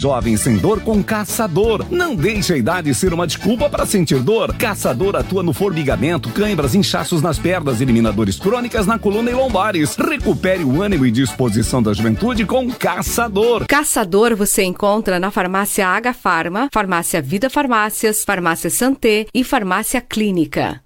Jovem 0.00 0.36
sem 0.36 0.56
dor 0.58 0.80
com 0.82 1.02
Caçador. 1.02 1.84
Não 1.90 2.14
deixe 2.14 2.52
a 2.52 2.56
idade 2.56 2.94
ser 2.94 3.12
uma 3.12 3.26
desculpa 3.26 3.68
para 3.68 3.84
sentir 3.84 4.20
dor. 4.20 4.54
Caçador 4.54 5.16
atua 5.16 5.42
no 5.42 5.52
formigamento, 5.52 6.30
cãibras, 6.30 6.76
inchaços 6.76 7.20
nas 7.20 7.36
pernas, 7.36 7.80
eliminadores 7.80 8.38
crônicas 8.38 8.86
na 8.86 8.96
coluna 8.96 9.28
e 9.28 9.34
lombares. 9.34 9.96
Recupere 9.96 10.62
o 10.62 10.80
ânimo 10.80 11.04
e 11.04 11.10
disposição 11.10 11.82
da 11.82 11.92
juventude 11.92 12.46
com 12.46 12.70
Caçador. 12.70 13.66
Caçador 13.66 14.36
você 14.36 14.62
encontra 14.62 15.18
na 15.18 15.32
farmácia 15.32 15.88
H 15.88 16.12
Farma, 16.12 16.68
farmácia 16.72 17.20
Vida 17.20 17.50
Farmácias, 17.50 18.22
farmácia 18.24 18.70
Santé 18.70 19.26
e 19.34 19.42
farmácia 19.42 20.00
Clínica. 20.00 20.80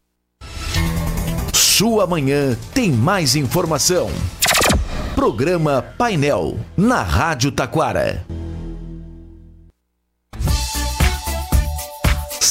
Sua 1.52 2.06
manhã 2.06 2.56
tem 2.72 2.90
mais 2.90 3.36
informação. 3.36 4.10
Programa 5.14 5.82
Painel 5.98 6.56
na 6.78 7.02
Rádio 7.02 7.52
Taquara. 7.52 8.24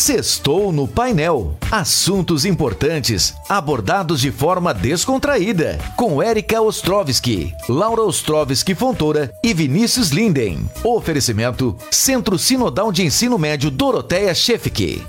Sextou 0.01 0.71
no 0.71 0.87
painel. 0.87 1.55
Assuntos 1.69 2.43
importantes 2.43 3.35
abordados 3.47 4.19
de 4.19 4.31
forma 4.31 4.73
descontraída. 4.73 5.77
Com 5.95 6.23
Érica 6.23 6.59
Ostrovski, 6.59 7.53
Laura 7.69 8.01
Ostrovski 8.01 8.73
Fontoura 8.73 9.31
e 9.43 9.53
Vinícius 9.53 10.09
Linden. 10.09 10.67
Oferecimento 10.83 11.77
Centro 11.91 12.39
Sinodal 12.39 12.91
de 12.91 13.03
Ensino 13.03 13.37
Médio 13.37 13.69
Doroteia 13.69 14.33
Chefke. 14.33 15.03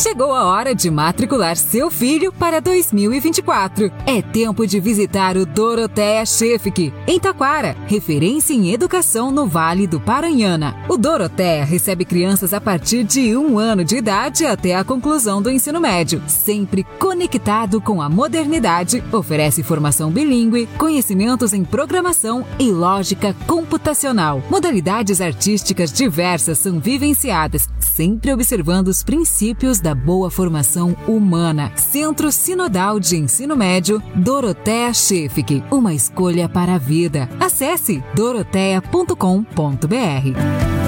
Chegou 0.00 0.32
a 0.32 0.44
hora 0.44 0.76
de 0.76 0.92
matricular 0.92 1.56
seu 1.56 1.90
filho 1.90 2.32
para 2.32 2.60
2024. 2.60 3.90
É 4.06 4.22
tempo 4.22 4.64
de 4.64 4.78
visitar 4.78 5.36
o 5.36 5.44
Doroteia 5.44 6.24
Chefik, 6.24 6.94
em 7.04 7.18
Taquara, 7.18 7.76
referência 7.88 8.54
em 8.54 8.72
educação 8.72 9.32
no 9.32 9.48
Vale 9.48 9.88
do 9.88 9.98
Paranhana. 9.98 10.76
O 10.88 10.96
Doroteia 10.96 11.64
recebe 11.64 12.04
crianças 12.04 12.54
a 12.54 12.60
partir 12.60 13.02
de 13.02 13.36
um 13.36 13.58
ano 13.58 13.84
de 13.84 13.96
idade 13.96 14.46
até 14.46 14.76
a 14.76 14.84
conclusão 14.84 15.42
do 15.42 15.50
ensino 15.50 15.80
médio, 15.80 16.22
sempre 16.28 16.86
conectado 17.00 17.80
com 17.80 18.00
a 18.00 18.08
modernidade, 18.08 19.02
oferece 19.10 19.64
formação 19.64 20.12
bilíngue, 20.12 20.68
conhecimentos 20.78 21.52
em 21.52 21.64
programação 21.64 22.46
e 22.56 22.70
lógica 22.70 23.34
computacional. 23.48 24.44
Modalidades 24.48 25.20
artísticas 25.20 25.92
diversas 25.92 26.58
são 26.58 26.78
vivenciadas, 26.78 27.68
sempre 27.80 28.32
observando 28.32 28.86
os 28.86 29.02
princípios 29.02 29.80
da 29.80 29.87
boa 29.94 30.30
formação 30.30 30.96
humana. 31.06 31.72
Centro 31.76 32.32
Sinodal 32.32 32.98
de 32.98 33.16
Ensino 33.16 33.56
Médio, 33.56 34.02
Dorotea 34.14 34.92
Chefik, 34.92 35.62
uma 35.70 35.94
escolha 35.94 36.48
para 36.48 36.74
a 36.74 36.78
vida. 36.78 37.28
Acesse 37.40 38.02
dorotea.com.br. 38.14 40.78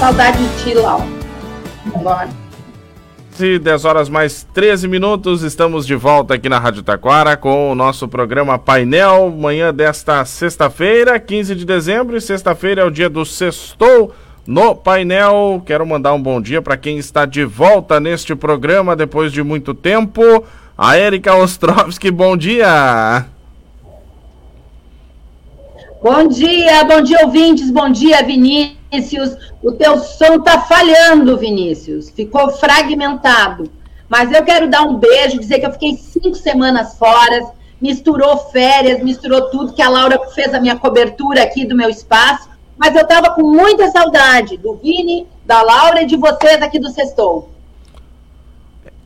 Saudade 0.00 0.38
de 0.38 0.64
ti, 0.64 0.74
Lau. 0.74 1.18
Bora. 3.38 3.58
10 3.58 3.84
horas 3.84 4.08
mais 4.08 4.46
13 4.52 4.88
minutos, 4.88 5.42
estamos 5.42 5.86
de 5.86 5.94
volta 5.94 6.34
aqui 6.34 6.48
na 6.48 6.58
Rádio 6.58 6.82
Taquara 6.82 7.36
com 7.36 7.70
o 7.70 7.74
nosso 7.74 8.08
programa 8.08 8.58
Painel, 8.58 9.30
manhã 9.30 9.72
desta 9.72 10.24
sexta-feira, 10.24 11.18
15 11.20 11.54
de 11.54 11.64
dezembro, 11.64 12.16
e 12.16 12.20
sexta-feira 12.20 12.82
é 12.82 12.84
o 12.84 12.90
dia 12.90 13.08
do 13.08 13.24
Sextou 13.24 14.12
no 14.46 14.74
painel. 14.74 15.62
Quero 15.64 15.86
mandar 15.86 16.14
um 16.14 16.22
bom 16.22 16.40
dia 16.40 16.60
para 16.60 16.76
quem 16.76 16.98
está 16.98 17.24
de 17.24 17.44
volta 17.44 18.00
neste 18.00 18.34
programa 18.34 18.96
depois 18.96 19.32
de 19.32 19.42
muito 19.42 19.72
tempo. 19.72 20.22
A 20.76 20.98
Erika 20.98 21.34
Ostrovski, 21.34 22.10
bom 22.10 22.36
dia! 22.36 23.26
Bom 26.02 26.28
dia, 26.28 26.84
bom 26.84 27.02
dia, 27.02 27.24
ouvintes, 27.24 27.70
bom 27.70 27.90
dia, 27.90 28.22
Vinícius. 28.22 28.77
Vinícius, 28.90 29.36
o 29.62 29.72
teu 29.72 29.98
som 29.98 30.40
tá 30.40 30.60
falhando, 30.60 31.36
Vinícius. 31.36 32.10
Ficou 32.10 32.50
fragmentado. 32.50 33.70
Mas 34.08 34.32
eu 34.32 34.42
quero 34.42 34.68
dar 34.68 34.82
um 34.82 34.96
beijo, 34.96 35.38
dizer 35.38 35.60
que 35.60 35.66
eu 35.66 35.72
fiquei 35.72 35.96
cinco 35.96 36.34
semanas 36.34 36.96
fora, 36.96 37.52
misturou 37.80 38.38
férias, 38.50 39.02
misturou 39.02 39.50
tudo, 39.50 39.74
que 39.74 39.82
a 39.82 39.88
Laura 39.88 40.18
fez 40.34 40.54
a 40.54 40.60
minha 40.60 40.76
cobertura 40.76 41.42
aqui 41.42 41.66
do 41.66 41.76
meu 41.76 41.90
espaço. 41.90 42.48
Mas 42.76 42.94
eu 42.94 43.06
tava 43.06 43.30
com 43.34 43.42
muita 43.42 43.90
saudade 43.90 44.56
do 44.56 44.74
Vini, 44.76 45.26
da 45.44 45.60
Laura 45.62 46.02
e 46.02 46.06
de 46.06 46.16
vocês 46.16 46.62
aqui 46.62 46.78
do 46.78 46.90
Sextou. 46.90 47.50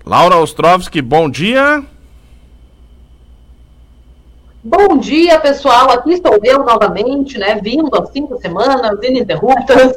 Laura 0.04 0.36
Ostrovski, 0.36 1.00
bom 1.00 1.28
dia. 1.28 1.84
Bom 4.64 4.96
dia, 4.96 5.40
pessoal. 5.40 5.90
Aqui 5.90 6.12
estou 6.12 6.38
eu 6.44 6.60
novamente, 6.60 7.36
né? 7.36 7.56
Vindo 7.60 7.90
há 7.96 8.06
cinco 8.06 8.38
semanas, 8.38 8.96
ininterruptas. 9.02 9.96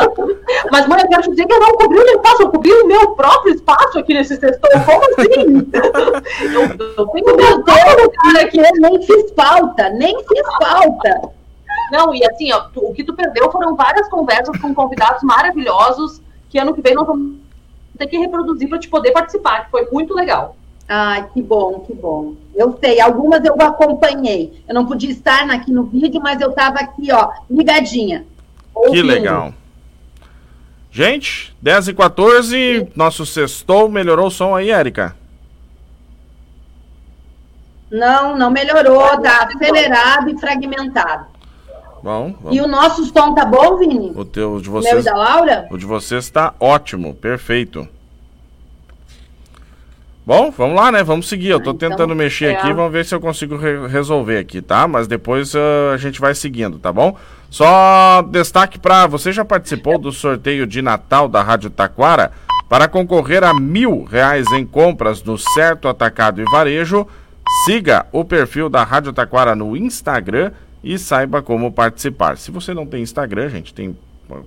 Mas, 0.72 0.86
mãe, 0.88 1.02
eu 1.02 1.08
quero 1.10 1.22
te 1.22 1.30
dizer 1.30 1.44
que 1.44 1.52
eu 1.52 1.60
não 1.60 1.76
cobri 1.76 1.98
o 1.98 2.04
meu 2.04 2.14
espaço, 2.14 2.42
eu 2.42 2.50
cobri 2.50 2.72
o 2.72 2.86
meu 2.86 3.10
próprio 3.10 3.54
espaço 3.54 3.98
aqui 3.98 4.14
nesse 4.14 4.36
setor. 4.36 4.70
Como 4.86 5.04
assim? 5.04 5.70
eu, 6.54 6.62
eu 6.96 7.06
tenho 7.08 7.36
meu 7.36 7.62
Deus, 7.62 8.08
cara, 8.16 8.48
que 8.48 8.60
eu 8.60 8.72
nem 8.80 9.02
fiz 9.02 9.30
falta, 9.36 9.90
nem 9.90 10.16
fiz 10.24 10.46
falta. 10.58 11.20
Não, 11.90 12.14
e 12.14 12.24
assim, 12.24 12.50
ó, 12.50 12.68
o 12.74 12.94
que 12.94 13.04
tu 13.04 13.12
perdeu 13.12 13.52
foram 13.52 13.76
várias 13.76 14.08
conversas 14.08 14.58
com 14.58 14.74
convidados 14.74 15.22
maravilhosos 15.22 16.22
que 16.48 16.58
ano 16.58 16.72
que 16.72 16.80
vem 16.80 16.94
nós 16.94 17.06
vamos 17.06 17.36
ter 17.98 18.06
que 18.06 18.16
reproduzir 18.16 18.70
para 18.70 18.78
te 18.78 18.88
poder 18.88 19.12
participar, 19.12 19.66
que 19.66 19.70
foi 19.70 19.86
muito 19.90 20.14
legal. 20.14 20.56
Ai, 20.88 21.28
que 21.32 21.40
bom, 21.40 21.80
que 21.80 21.94
bom. 21.94 22.34
Eu 22.54 22.76
sei, 22.82 23.00
algumas 23.00 23.42
eu 23.44 23.54
acompanhei. 23.60 24.62
Eu 24.68 24.74
não 24.74 24.86
podia 24.86 25.10
estar 25.10 25.48
aqui 25.50 25.72
no 25.72 25.84
vídeo, 25.84 26.20
mas 26.20 26.40
eu 26.40 26.50
estava 26.50 26.78
aqui, 26.78 27.10
ó, 27.12 27.30
ligadinha. 27.50 28.26
Ouvindo. 28.74 28.94
Que 28.94 29.02
legal. 29.02 29.54
Gente, 30.90 31.56
10 31.62 31.88
e 31.88 31.94
14 31.94 32.50
Sim. 32.56 32.88
nosso 32.94 33.24
sextou. 33.24 33.88
Melhorou 33.88 34.26
o 34.26 34.30
som 34.30 34.54
aí, 34.54 34.70
Érica? 34.70 35.16
Não, 37.90 38.36
não 38.36 38.50
melhorou. 38.50 39.20
Tá 39.22 39.44
acelerado 39.44 40.28
e 40.30 40.38
fragmentado. 40.38 41.26
Bom, 42.02 42.34
E 42.50 42.60
o 42.60 42.66
nosso 42.66 43.04
som 43.06 43.32
tá 43.32 43.44
bom, 43.44 43.76
Vini? 43.76 44.12
O 44.14 44.24
teu, 44.24 44.60
de 44.60 44.68
vocês, 44.68 44.92
Meu 44.92 45.02
e 45.02 45.04
da 45.04 45.14
Laura? 45.14 45.68
O 45.70 45.78
de 45.78 45.86
vocês 45.86 46.24
está 46.24 46.52
ótimo, 46.58 47.14
perfeito. 47.14 47.88
Bom, 50.24 50.52
vamos 50.52 50.76
lá, 50.76 50.92
né? 50.92 51.02
Vamos 51.02 51.28
seguir. 51.28 51.48
Eu 51.48 51.60
tô 51.60 51.72
então, 51.72 51.90
tentando 51.90 52.14
mexer 52.14 52.46
é. 52.46 52.56
aqui, 52.56 52.72
vamos 52.72 52.92
ver 52.92 53.04
se 53.04 53.14
eu 53.14 53.20
consigo 53.20 53.56
re 53.56 53.88
resolver 53.88 54.38
aqui, 54.38 54.62
tá? 54.62 54.86
Mas 54.86 55.08
depois 55.08 55.52
uh, 55.54 55.92
a 55.92 55.96
gente 55.96 56.20
vai 56.20 56.32
seguindo, 56.34 56.78
tá 56.78 56.92
bom? 56.92 57.16
Só 57.50 58.22
destaque 58.22 58.78
para 58.78 59.06
você 59.06 59.32
já 59.32 59.44
participou 59.44 59.98
do 59.98 60.12
sorteio 60.12 60.66
de 60.66 60.80
Natal 60.80 61.28
da 61.28 61.42
Rádio 61.42 61.70
Taquara 61.70 62.30
para 62.68 62.88
concorrer 62.88 63.42
a 63.42 63.52
mil 63.52 64.04
reais 64.04 64.46
em 64.52 64.64
compras 64.64 65.22
no 65.22 65.36
Certo 65.36 65.88
Atacado 65.88 66.40
e 66.40 66.44
Varejo. 66.44 67.06
Siga 67.64 68.06
o 68.12 68.24
perfil 68.24 68.68
da 68.68 68.84
Rádio 68.84 69.12
Taquara 69.12 69.56
no 69.56 69.76
Instagram 69.76 70.52
e 70.84 70.98
saiba 70.98 71.42
como 71.42 71.72
participar. 71.72 72.38
Se 72.38 72.50
você 72.50 72.72
não 72.72 72.86
tem 72.86 73.02
Instagram, 73.02 73.48
gente, 73.50 73.74
tem 73.74 73.96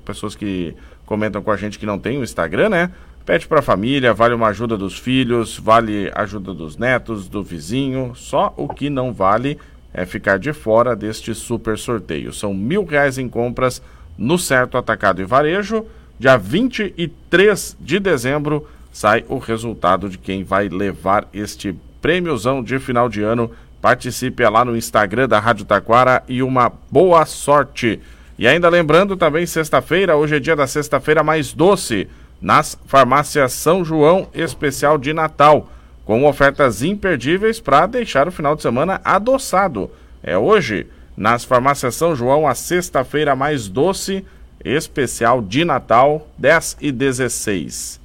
pessoas 0.06 0.36
que 0.36 0.74
comentam 1.06 1.44
com 1.44 1.52
a 1.52 1.58
gente 1.58 1.78
que 1.78 1.86
não 1.86 2.00
tem 2.00 2.18
o 2.18 2.24
Instagram, 2.24 2.70
né? 2.70 2.92
Pede 3.26 3.48
para 3.48 3.58
a 3.58 3.64
família, 3.64 4.14
vale 4.14 4.36
uma 4.36 4.50
ajuda 4.50 4.78
dos 4.78 5.00
filhos, 5.00 5.58
vale 5.58 6.12
ajuda 6.14 6.54
dos 6.54 6.78
netos, 6.78 7.28
do 7.28 7.42
vizinho. 7.42 8.14
Só 8.14 8.54
o 8.56 8.70
que 8.70 8.88
não 8.88 9.12
vale 9.12 9.58
é 9.92 10.06
ficar 10.06 10.38
de 10.38 10.54
fora 10.54 10.96
deste 10.96 11.34
super 11.34 11.76
sorteio. 11.76 12.32
São 12.32 12.54
mil 12.54 12.86
reais 12.86 13.18
em 13.18 13.28
compras 13.28 13.82
no 14.16 14.38
Certo 14.38 14.78
Atacado 14.78 15.24
e 15.24 15.26
Varejo. 15.26 15.88
Dia 16.20 16.38
23 16.38 17.76
de 17.80 18.00
dezembro 18.00 18.68
sai 18.92 19.26
o 19.28 19.40
resultado 19.40 20.08
de 20.08 20.20
quem 20.20 20.44
vai 20.44 20.70
levar 20.70 21.28
este 21.34 21.76
prêmiozão 22.00 22.62
de 22.62 22.78
final 22.78 23.10
de 23.10 23.24
ano. 23.24 23.50
Participe 23.82 24.48
lá 24.48 24.64
no 24.64 24.78
Instagram 24.78 25.28
da 25.28 25.40
Rádio 25.40 25.66
Taquara 25.66 26.22
e 26.28 26.44
uma 26.44 26.72
boa 26.92 27.26
sorte. 27.26 28.00
E 28.38 28.48
ainda 28.48 28.70
lembrando 28.70 29.18
também, 29.18 29.48
sexta-feira, 29.48 30.16
hoje 30.16 30.36
é 30.36 30.40
dia 30.40 30.56
da 30.56 30.68
sexta-feira 30.68 31.24
mais 31.24 31.54
doce 31.54 32.08
nas 32.42 32.78
farmácias 32.86 33.54
São 33.54 33.84
João 33.84 34.28
Especial 34.34 34.98
de 34.98 35.14
Natal, 35.14 35.68
com 36.06 36.26
ofertas 36.26 36.84
imperdíveis 36.84 37.60
para 37.60 37.86
deixar 37.88 38.28
o 38.28 38.32
final 38.32 38.56
de 38.56 38.62
semana 38.62 39.02
adoçado. 39.04 39.90
É 40.22 40.38
hoje, 40.38 40.88
nas 41.18 41.44
farmácias 41.44 41.96
São 41.96 42.16
João, 42.16 42.48
a 42.48 42.54
sexta-feira 42.54 43.36
mais 43.36 43.68
doce, 43.68 44.26
especial 44.64 45.42
de 45.42 45.64
Natal, 45.64 46.28
10 46.38 46.78
e 46.82 46.92
16. 46.92 48.00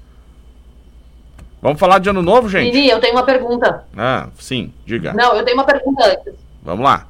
Vamos 1.63 1.79
falar 1.79 1.99
de 1.99 2.09
ano 2.09 2.23
novo, 2.23 2.49
gente? 2.49 2.73
Vini, 2.73 2.89
eu 2.89 3.01
tenho 3.01 3.15
uma 3.15 3.23
pergunta. 3.23 3.85
Ah, 3.97 4.29
sim, 4.39 4.73
diga. 4.87 5.13
Não, 5.13 5.35
eu 5.35 5.45
tenho 5.45 5.59
uma 5.59 5.65
pergunta 5.65 6.07
antes. 6.07 6.35
Vamos 6.63 6.85
lá. 6.85 7.07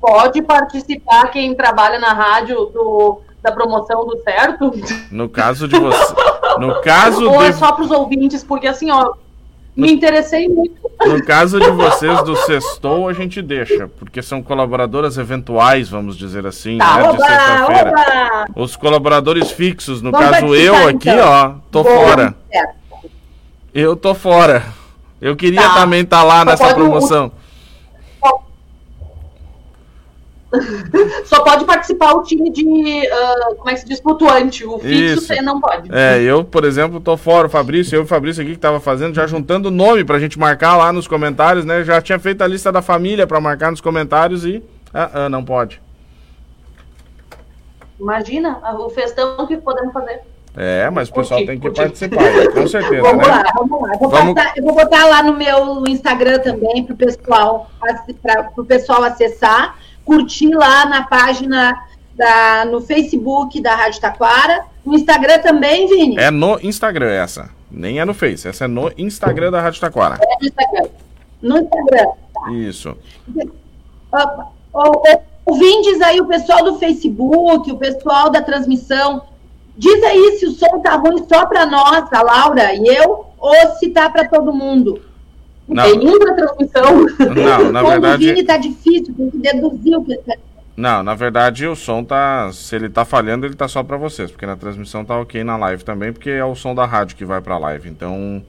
pode 0.00 0.42
participar 0.42 1.30
quem 1.30 1.54
trabalha 1.54 1.98
na 1.98 2.12
rádio 2.12 2.66
do, 2.66 3.20
da 3.42 3.52
promoção 3.52 4.04
do 4.04 4.20
certo? 4.22 4.72
No 5.10 5.28
caso 5.28 5.68
de 5.68 5.78
você. 5.78 6.14
No 6.58 6.80
caso 6.80 7.28
Ou 7.30 7.38
de... 7.40 7.46
é 7.46 7.52
só 7.52 7.72
para 7.72 7.84
os 7.84 7.90
ouvintes, 7.90 8.42
porque 8.44 8.66
assim, 8.66 8.90
ó, 8.90 9.12
me 9.76 9.92
interessei 9.92 10.48
muito. 10.48 10.74
No 11.06 11.22
caso 11.24 11.60
de 11.60 11.70
vocês 11.70 12.22
do 12.22 12.34
Sextou, 12.36 13.08
a 13.08 13.12
gente 13.12 13.42
deixa, 13.42 13.88
porque 13.98 14.22
são 14.22 14.42
colaboradoras 14.42 15.18
eventuais, 15.18 15.88
vamos 15.88 16.16
dizer 16.16 16.46
assim, 16.46 16.78
Tá, 16.78 16.96
né, 16.96 17.02
de 17.02 17.08
oba, 17.08 17.18
sexta-feira. 17.26 17.90
oba! 17.90 18.46
Os 18.56 18.74
colaboradores 18.76 19.50
fixos, 19.50 20.00
no 20.00 20.10
Vamos 20.10 20.30
caso 20.30 20.54
eu 20.54 20.72
participar, 20.72 20.88
aqui, 20.96 21.08
então. 21.10 21.28
ó, 21.28 21.52
tô 21.70 21.82
Boa, 21.82 21.94
fora. 22.06 22.34
certo. 22.50 22.74
Eu 23.74 23.94
tô 23.96 24.14
fora. 24.14 24.62
Eu 25.20 25.36
queria 25.36 25.60
Tá. 25.62 25.74
também 25.74 26.00
estar 26.02 26.22
lá 26.22 26.38
Só 26.40 26.44
nessa 26.46 26.74
promoção. 26.74 27.32
Só 31.26 31.42
pode 31.42 31.64
participar 31.64 32.12
o 32.14 32.22
time 32.22 32.50
de, 32.50 33.06
ah, 33.10 33.54
como 33.56 33.70
é 33.70 33.74
que 33.74 33.80
se 33.80 33.86
diz, 33.86 34.00
flutuante. 34.00 34.64
O 34.66 34.78
fixo 34.78 34.92
Isso. 35.18 35.20
você 35.26 35.40
não 35.42 35.60
pode. 35.60 35.88
É, 35.94 36.20
eu, 36.22 36.44
por 36.44 36.64
exemplo, 36.64 37.00
tô 37.00 37.16
fora. 37.16 37.46
O 37.46 37.50
Fabrício, 37.50 37.96
eu 37.96 38.00
e 38.02 38.04
o 38.04 38.06
Fabrício 38.06 38.42
aqui 38.42 38.52
que 38.52 38.58
tava 38.58 38.80
fazendo, 38.80 39.14
já 39.14 39.26
juntando 39.26 39.70
nome 39.70 40.04
pra 40.04 40.18
gente 40.18 40.38
marcar 40.38 40.76
lá 40.76 40.92
nos 40.92 41.06
comentários, 41.08 41.64
né? 41.64 41.82
Já 41.84 42.00
tinha 42.00 42.18
feito 42.18 42.42
a 42.42 42.46
lista 42.46 42.70
da 42.72 42.82
família 42.82 43.26
pra 43.26 43.40
marcar 43.40 43.70
nos 43.70 43.80
comentários 43.80 44.44
e. 44.44 44.62
Ah, 44.94 45.10
ah, 45.24 45.28
não 45.28 45.44
pode. 45.44 45.80
Imagina 47.98 48.58
o 48.78 48.90
festão 48.90 49.46
que 49.46 49.56
podemos 49.56 49.92
fazer. 49.92 50.20
É, 50.58 50.88
mas 50.88 51.10
o 51.10 51.12
pessoal 51.12 51.44
tem 51.44 51.60
que 51.60 51.70
participar, 51.70 52.48
com 52.54 52.66
certeza, 52.66 53.02
Vamos 53.02 53.26
né? 53.26 53.32
lá, 53.34 53.44
vamos 53.54 53.82
lá. 53.82 53.92
Eu 53.92 53.98
vou, 53.98 54.08
Vamos- 54.08 54.34
passar- 54.34 54.52
eu 54.56 54.64
vou 54.64 54.74
botar 54.74 55.04
lá 55.06 55.22
no 55.22 55.34
meu 55.34 55.84
Instagram 55.86 56.38
também 56.38 56.82
para 56.82 56.94
o 56.94 56.96
pessoal, 56.96 57.70
o 58.56 58.64
pessoal 58.64 59.04
acessar, 59.04 59.76
curtir 60.06 60.54
lá 60.54 60.86
na 60.86 61.02
página 61.02 61.78
da, 62.14 62.64
no 62.64 62.80
Facebook 62.80 63.60
da 63.60 63.74
Rádio 63.74 64.00
Taquara. 64.00 64.64
No 64.82 64.94
Instagram 64.94 65.40
também, 65.40 65.86
Vini? 65.86 66.16
É 66.16 66.30
no 66.30 66.58
Instagram 66.62 67.10
essa. 67.10 67.50
Nem 67.70 68.00
é 68.00 68.04
no 68.06 68.14
Face, 68.14 68.48
essa 68.48 68.64
é 68.64 68.68
no 68.68 68.90
Instagram 68.96 69.50
da 69.50 69.60
Rádio 69.60 69.80
Taquara. 69.82 70.18
É 70.22 70.36
no 70.40 70.46
Instagram. 70.46 70.88
No 71.42 71.58
Instagram. 71.58 72.08
Isso. 72.54 72.96
Ó, 74.12 74.44
ó, 74.72 74.92
Ouvintes 75.46 76.00
aí, 76.02 76.20
o 76.20 76.26
pessoal 76.26 76.64
do 76.64 76.76
Facebook, 76.76 77.70
o 77.70 77.78
pessoal 77.78 78.28
da 78.30 78.42
transmissão, 78.42 79.22
diz 79.78 80.02
aí 80.02 80.38
se 80.40 80.46
o 80.46 80.50
som 80.50 80.80
tá 80.80 80.96
ruim 80.96 81.24
só 81.28 81.46
para 81.46 81.64
nós, 81.64 82.12
a 82.12 82.20
Laura 82.20 82.74
e 82.74 82.84
eu, 82.88 83.26
ou 83.38 83.54
se 83.78 83.90
tá 83.90 84.10
para 84.10 84.28
todo 84.28 84.52
mundo. 84.52 85.00
Não, 85.68 85.82
Tem 85.84 86.08
outra 86.08 86.34
transmissão. 86.36 87.06
não, 87.34 87.72
na 87.72 87.82
o 87.84 87.86
verdade. 87.88 88.24
Vini 88.26 88.44
tá 88.44 88.56
difícil, 88.56 89.14
tem 89.14 89.30
que 89.30 89.38
deduzir 89.38 89.96
o 89.98 90.04
que 90.04 90.16
tá- 90.18 90.36
Não, 90.76 91.02
na 91.02 91.14
verdade 91.14 91.66
o 91.66 91.74
som 91.74 92.04
tá. 92.04 92.50
Se 92.52 92.76
ele 92.76 92.88
tá 92.88 93.04
falhando, 93.04 93.46
ele 93.46 93.54
tá 93.56 93.66
só 93.66 93.82
pra 93.82 93.96
vocês. 93.96 94.30
Porque 94.30 94.46
na 94.46 94.56
transmissão 94.56 95.04
tá 95.04 95.18
ok 95.18 95.42
na 95.42 95.56
live 95.56 95.82
também, 95.84 96.12
porque 96.12 96.30
é 96.30 96.44
o 96.44 96.54
som 96.54 96.74
da 96.74 96.84
rádio 96.86 97.16
que 97.16 97.24
vai 97.24 97.40
pra 97.40 97.58
live. 97.58 97.88
Então. 97.88 98.42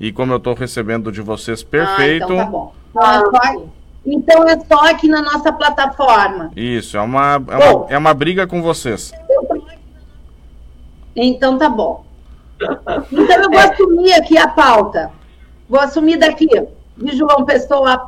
E 0.00 0.10
como 0.10 0.32
eu 0.32 0.40
tô 0.40 0.54
recebendo 0.54 1.12
de 1.12 1.20
vocês 1.20 1.62
perfeito. 1.62 2.24
Ah, 2.24 2.26
então 2.26 2.36
tá 2.38 2.46
bom. 2.46 2.72
Então 2.96 3.04
é, 3.08 3.20
só, 3.22 3.66
então 4.04 4.48
é 4.48 4.60
só 4.60 4.90
aqui 4.90 5.06
na 5.08 5.22
nossa 5.22 5.52
plataforma. 5.52 6.50
Isso, 6.56 6.96
é 6.96 7.00
uma, 7.00 7.34
é, 7.48 7.56
uma, 7.56 7.86
é 7.90 7.98
uma 7.98 8.12
briga 8.12 8.44
com 8.46 8.60
vocês. 8.60 9.12
Então 11.14 11.56
tá 11.58 11.68
bom. 11.68 12.04
Então 13.12 13.42
eu 13.42 13.50
vou 13.50 13.58
assumir 13.60 14.12
aqui 14.14 14.36
a 14.36 14.48
pauta. 14.48 15.10
Vou 15.74 15.82
assumir 15.82 16.18
daqui, 16.18 16.46
de 16.96 17.16
João 17.16 17.44
Pessoa, 17.44 17.94
a 17.94 18.06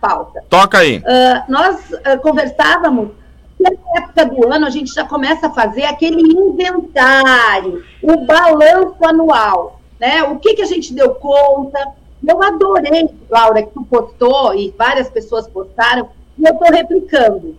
pauta. 0.00 0.42
Toca 0.48 0.78
aí. 0.78 1.02
Ah, 1.06 1.44
nós 1.46 1.92
ah, 2.02 2.16
conversávamos 2.16 3.10
que 3.58 3.64
na 3.64 3.76
época 3.98 4.24
do 4.24 4.50
ano 4.50 4.64
a 4.64 4.70
gente 4.70 4.94
já 4.94 5.04
começa 5.04 5.48
a 5.48 5.52
fazer 5.52 5.84
aquele 5.84 6.22
inventário, 6.22 7.84
o 8.02 8.24
balanço 8.24 8.96
anual, 9.04 9.78
né? 10.00 10.22
O 10.22 10.38
que, 10.38 10.54
que 10.54 10.62
a 10.62 10.66
gente 10.66 10.94
deu 10.94 11.14
conta. 11.16 11.86
Eu 12.26 12.42
adorei, 12.42 13.10
Laura, 13.28 13.62
que 13.62 13.74
tu 13.74 13.84
postou 13.84 14.54
e 14.54 14.74
várias 14.78 15.10
pessoas 15.10 15.46
postaram, 15.46 16.08
e 16.38 16.46
eu 16.46 16.54
estou 16.54 16.72
replicando. 16.72 17.54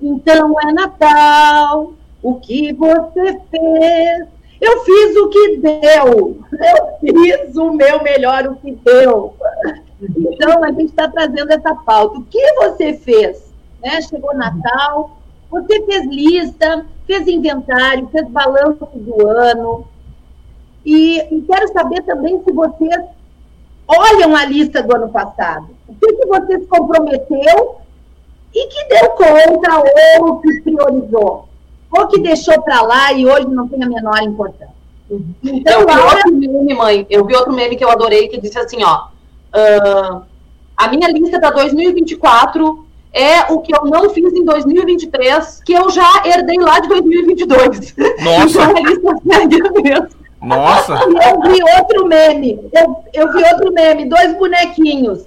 Então 0.00 0.54
é 0.66 0.72
Natal, 0.72 1.92
o 2.22 2.36
que 2.36 2.72
você 2.72 3.38
fez? 3.50 4.37
Eu 4.60 4.84
fiz 4.84 5.16
o 5.16 5.28
que 5.28 5.56
deu, 5.58 6.40
eu 6.52 6.98
fiz 7.00 7.56
o 7.56 7.72
meu 7.72 8.02
melhor, 8.02 8.46
o 8.46 8.56
que 8.56 8.72
deu. 8.72 9.34
Então, 10.00 10.64
a 10.64 10.72
gente 10.72 10.86
está 10.86 11.08
trazendo 11.08 11.52
essa 11.52 11.74
pauta. 11.74 12.18
O 12.18 12.24
que 12.24 12.52
você 12.54 12.94
fez? 12.94 13.52
Né? 13.82 14.00
Chegou 14.02 14.34
Natal, 14.34 15.18
você 15.50 15.82
fez 15.84 16.06
lista, 16.06 16.86
fez 17.06 17.26
inventário, 17.28 18.08
fez 18.08 18.28
balanço 18.28 18.88
do 18.94 19.26
ano. 19.28 19.86
E, 20.84 21.18
e 21.18 21.42
quero 21.42 21.72
saber 21.72 22.02
também 22.02 22.42
se 22.44 22.52
vocês 22.52 23.04
olham 23.86 24.36
a 24.36 24.44
lista 24.44 24.82
do 24.82 24.94
ano 24.94 25.08
passado. 25.08 25.68
O 25.88 25.94
que, 25.94 26.12
que 26.12 26.26
você 26.26 26.60
se 26.60 26.66
comprometeu 26.66 27.76
e 28.54 28.66
que 28.66 28.88
deu 28.88 29.10
conta 29.10 29.82
ou 30.20 30.40
que 30.40 30.60
priorizou? 30.62 31.47
Ou 31.90 32.06
que 32.08 32.20
deixou 32.20 32.60
para 32.62 32.82
lá 32.82 33.12
e 33.12 33.26
hoje 33.26 33.46
não 33.48 33.66
tem 33.68 33.82
a 33.82 33.88
menor 33.88 34.22
importância. 34.22 34.76
Então, 35.42 35.80
eu 35.80 35.86
vi 35.86 35.94
Laura, 35.94 36.16
outro 36.16 36.34
meme, 36.34 36.74
mãe. 36.74 37.06
Eu 37.08 37.24
vi 37.24 37.34
outro 37.34 37.52
meme 37.52 37.76
que 37.76 37.84
eu 37.84 37.90
adorei 37.90 38.28
que 38.28 38.40
disse 38.40 38.58
assim, 38.58 38.82
ó. 38.82 39.06
ah, 39.54 40.22
a 40.76 40.88
minha 40.88 41.08
lista 41.10 41.40
para 41.40 41.50
2024 41.50 42.86
é 43.12 43.52
o 43.52 43.60
que 43.60 43.74
eu 43.74 43.84
não 43.86 44.10
fiz 44.10 44.32
em 44.32 44.44
2023, 44.44 45.62
que 45.64 45.72
eu 45.72 45.90
já 45.90 46.22
herdei 46.24 46.58
lá 46.58 46.78
de 46.78 46.88
2022. 46.88 47.94
Nossa. 48.22 48.58
Então 48.68 48.76
a 48.76 48.80
lista 48.80 49.16
segue 49.26 49.66
a 49.66 49.82
mesma. 49.82 50.08
Nossa! 50.40 50.92
Eu 50.92 51.40
vi 51.42 51.60
outro 51.78 52.06
meme. 52.06 52.60
Eu, 52.72 52.96
eu 53.12 53.32
vi 53.32 53.42
outro 53.52 53.72
meme, 53.72 54.08
dois 54.08 54.36
bonequinhos. 54.36 55.26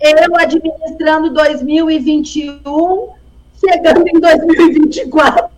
Eu 0.00 0.36
administrando 0.36 1.32
2021, 1.32 3.08
chegando 3.60 4.06
em 4.06 4.20
2024. 4.20 5.55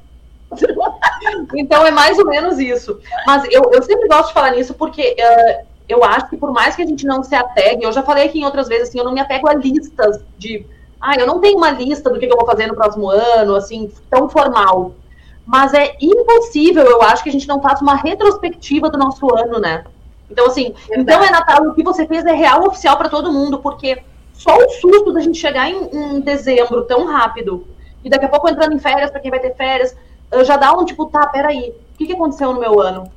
Então 1.55 1.85
é 1.85 1.91
mais 1.91 2.19
ou 2.19 2.27
menos 2.27 2.59
isso. 2.59 2.99
Mas 3.27 3.45
eu, 3.51 3.71
eu 3.73 3.83
sempre 3.83 4.09
gosto 4.09 4.29
de 4.29 4.35
falar 4.35 4.53
nisso 4.53 4.75
porque 4.75 5.15
eh, 5.19 5.65
eu 5.89 6.05
acho 6.05 6.29
que 6.29 6.37
por 6.37 6.53
mais 6.53 6.77
que 6.77 6.83
a 6.83 6.87
gente 6.87 7.07
não 7.07 7.23
se 7.23 7.35
apegue, 7.35 7.85
eu 7.85 7.93
já 7.93 8.03
falei 8.03 8.27
aqui 8.27 8.41
em 8.41 8.45
outras 8.45 8.69
vezes 8.69 8.89
assim, 8.89 8.99
eu 8.99 9.05
não 9.05 9.13
me 9.13 9.21
apego 9.21 9.49
a 9.49 9.55
listas 9.55 10.21
de. 10.37 10.67
Ah, 11.01 11.15
eu 11.17 11.27
não 11.27 11.41
tenho 11.41 11.57
uma 11.57 11.71
lista 11.71 12.11
do 12.11 12.19
que, 12.19 12.27
eu 12.27 12.37
vou 12.37 12.47
fazer 12.47 12.67
no 12.67 12.75
próximo 12.75 13.09
ano, 13.09 13.55
assim, 13.55 13.91
tão 14.11 14.29
formal. 14.29 14.95
Mas 15.47 15.73
é 15.73 15.97
impossível, 16.01 16.85
eu 16.85 17.01
acho, 17.03 17.23
que 17.23 17.31
a 17.31 17.33
gente 17.33 17.49
não 17.49 17.63
faça 17.63 17.83
uma 17.83 17.95
retrospectiva 17.95 18.91
do 18.91 18.99
nosso 18.99 19.33
ano, 19.35 19.59
né? 19.59 19.85
Então, 20.31 20.47
assim, 20.47 20.75
então 20.91 21.23
é 21.25 21.31
Natal, 21.31 21.63
o 21.63 21.75
que 21.75 21.83
você 21.83 22.07
fez 22.07 22.27
é 22.27 22.33
real 22.33 22.67
oficial 22.67 22.99
para 22.99 23.09
todo 23.09 23.33
mundo, 23.33 23.61
porque 23.61 24.03
só 24.35 24.57
o 24.59 24.69
susto 24.69 25.13
da 25.13 25.21
gente 25.21 25.39
chegar 25.39 25.71
em, 25.71 25.89
em 25.95 26.21
dezembro 26.21 26.85
tão 26.85 27.07
rápido, 27.07 27.67
e 28.05 28.11
daqui 28.11 28.27
a 28.27 28.29
pouco 28.29 28.49
entrando 28.49 28.75
em 28.75 28.79
férias, 28.79 29.11
para 29.11 29.21
quem 29.21 29.31
vai 29.31 29.41
ter 29.41 29.55
férias, 29.55 29.97
já 30.45 30.57
dá 30.57 30.73
um 30.73 30.85
tipo, 30.85 31.07
tá, 31.07 31.27
peraí, 31.27 31.71
o 31.71 31.99
que, 31.99 32.07
que 32.07 32.13
aconteceu 32.13 32.53
no 32.53 32.61
meu 32.61 32.81
ano? 32.81 33.11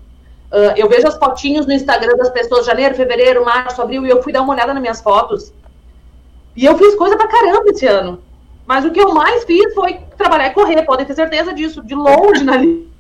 Ah, 0.52 0.74
eu 0.76 0.90
vejo 0.90 1.08
as 1.08 1.18
fotinhos 1.18 1.66
no 1.66 1.72
Instagram 1.72 2.18
das 2.18 2.30
pessoas, 2.30 2.66
janeiro, 2.66 2.96
fevereiro, 2.96 3.46
março, 3.46 3.82
abril, 3.82 4.06
e 4.06 4.10
eu 4.10 4.22
fui 4.22 4.34
dar 4.34 4.42
uma 4.42 4.54
olhada 4.54 4.74
nas 4.74 4.82
minhas 4.82 5.02
fotos. 5.02 5.54
E 6.56 6.66
eu 6.66 6.78
fiz 6.78 6.96
coisa 6.96 7.16
pra 7.16 7.28
caramba 7.28 7.70
esse 7.70 7.88
ano. 7.88 8.22
Mas 8.66 8.84
o 8.84 8.92
que 8.92 9.00
eu 9.00 9.14
mais 9.14 9.46
fiz 9.46 9.74
foi 9.74 10.00
trabalhar 10.18 10.48
e 10.48 10.54
correr, 10.54 10.84
podem 10.84 11.06
ter 11.06 11.16
certeza 11.16 11.54
disso, 11.54 11.82
de 11.82 11.96
longe 11.96 12.44
na 12.44 12.58
lista. 12.58 12.92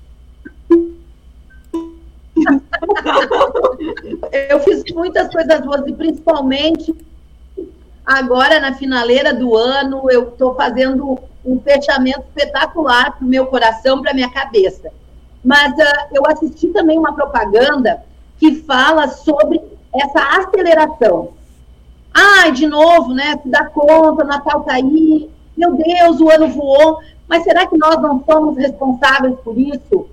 Eu 4.49 4.59
fiz 4.61 4.83
muitas 4.93 5.31
coisas 5.31 5.61
boas 5.61 5.85
e 5.85 5.93
principalmente 5.93 6.95
agora 8.05 8.59
na 8.59 8.73
finaleira 8.73 9.33
do 9.33 9.55
ano 9.55 10.09
eu 10.09 10.29
estou 10.29 10.55
fazendo 10.55 11.19
um 11.45 11.59
fechamento 11.59 12.21
espetacular 12.21 13.17
para 13.17 13.25
o 13.25 13.29
meu 13.29 13.45
coração, 13.47 14.01
para 14.01 14.13
minha 14.13 14.31
cabeça. 14.31 14.91
Mas 15.43 15.73
ah, 15.79 16.07
eu 16.11 16.23
assisti 16.27 16.67
também 16.67 16.97
uma 16.97 17.13
propaganda 17.13 18.03
que 18.37 18.61
fala 18.63 19.07
sobre 19.07 19.61
essa 19.93 20.39
aceleração. 20.39 21.33
Ai, 22.13 22.51
de 22.51 22.67
novo, 22.67 23.13
né? 23.13 23.39
Se 23.41 23.49
dá 23.49 23.65
conta, 23.65 24.23
Natal 24.23 24.61
tá 24.63 24.73
aí, 24.73 25.29
meu 25.57 25.75
Deus, 25.75 26.19
o 26.19 26.29
ano 26.29 26.47
voou. 26.49 26.99
Mas 27.27 27.43
será 27.43 27.65
que 27.65 27.77
nós 27.77 28.01
não 28.01 28.23
somos 28.25 28.57
responsáveis 28.57 29.39
por 29.43 29.57
isso? 29.57 30.07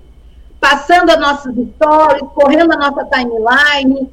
Passando 0.59 1.09
as 1.09 1.19
nossas 1.19 1.53
stories, 1.53 2.31
correndo 2.33 2.73
a 2.73 2.77
nossa 2.77 3.05
timeline, 3.05 4.09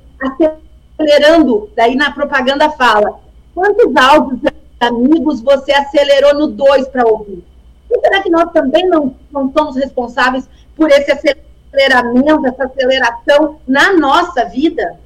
acelerando. 0.99 1.71
Daí 1.77 1.95
na 1.95 2.11
propaganda 2.11 2.71
fala: 2.71 3.21
quantos 3.57 3.97
áudios 3.97 4.53
amigos 4.79 5.41
você 5.41 5.73
acelerou 5.73 6.35
no 6.35 6.49
2 6.49 6.89
para 6.89 7.09
ouvir? 7.09 7.43
E 7.91 8.01
será 8.01 8.23
que 8.23 8.29
nós 8.29 8.53
também 8.53 8.87
não, 8.87 9.17
não 9.33 9.51
somos 9.51 9.77
responsáveis 9.77 10.47
por 10.77 10.91
esse 10.91 11.11
aceleramento, 11.11 12.47
essa 12.47 12.65
aceleração 12.65 13.59
na 13.67 13.95
nossa 13.95 14.45
vida? 14.45 15.01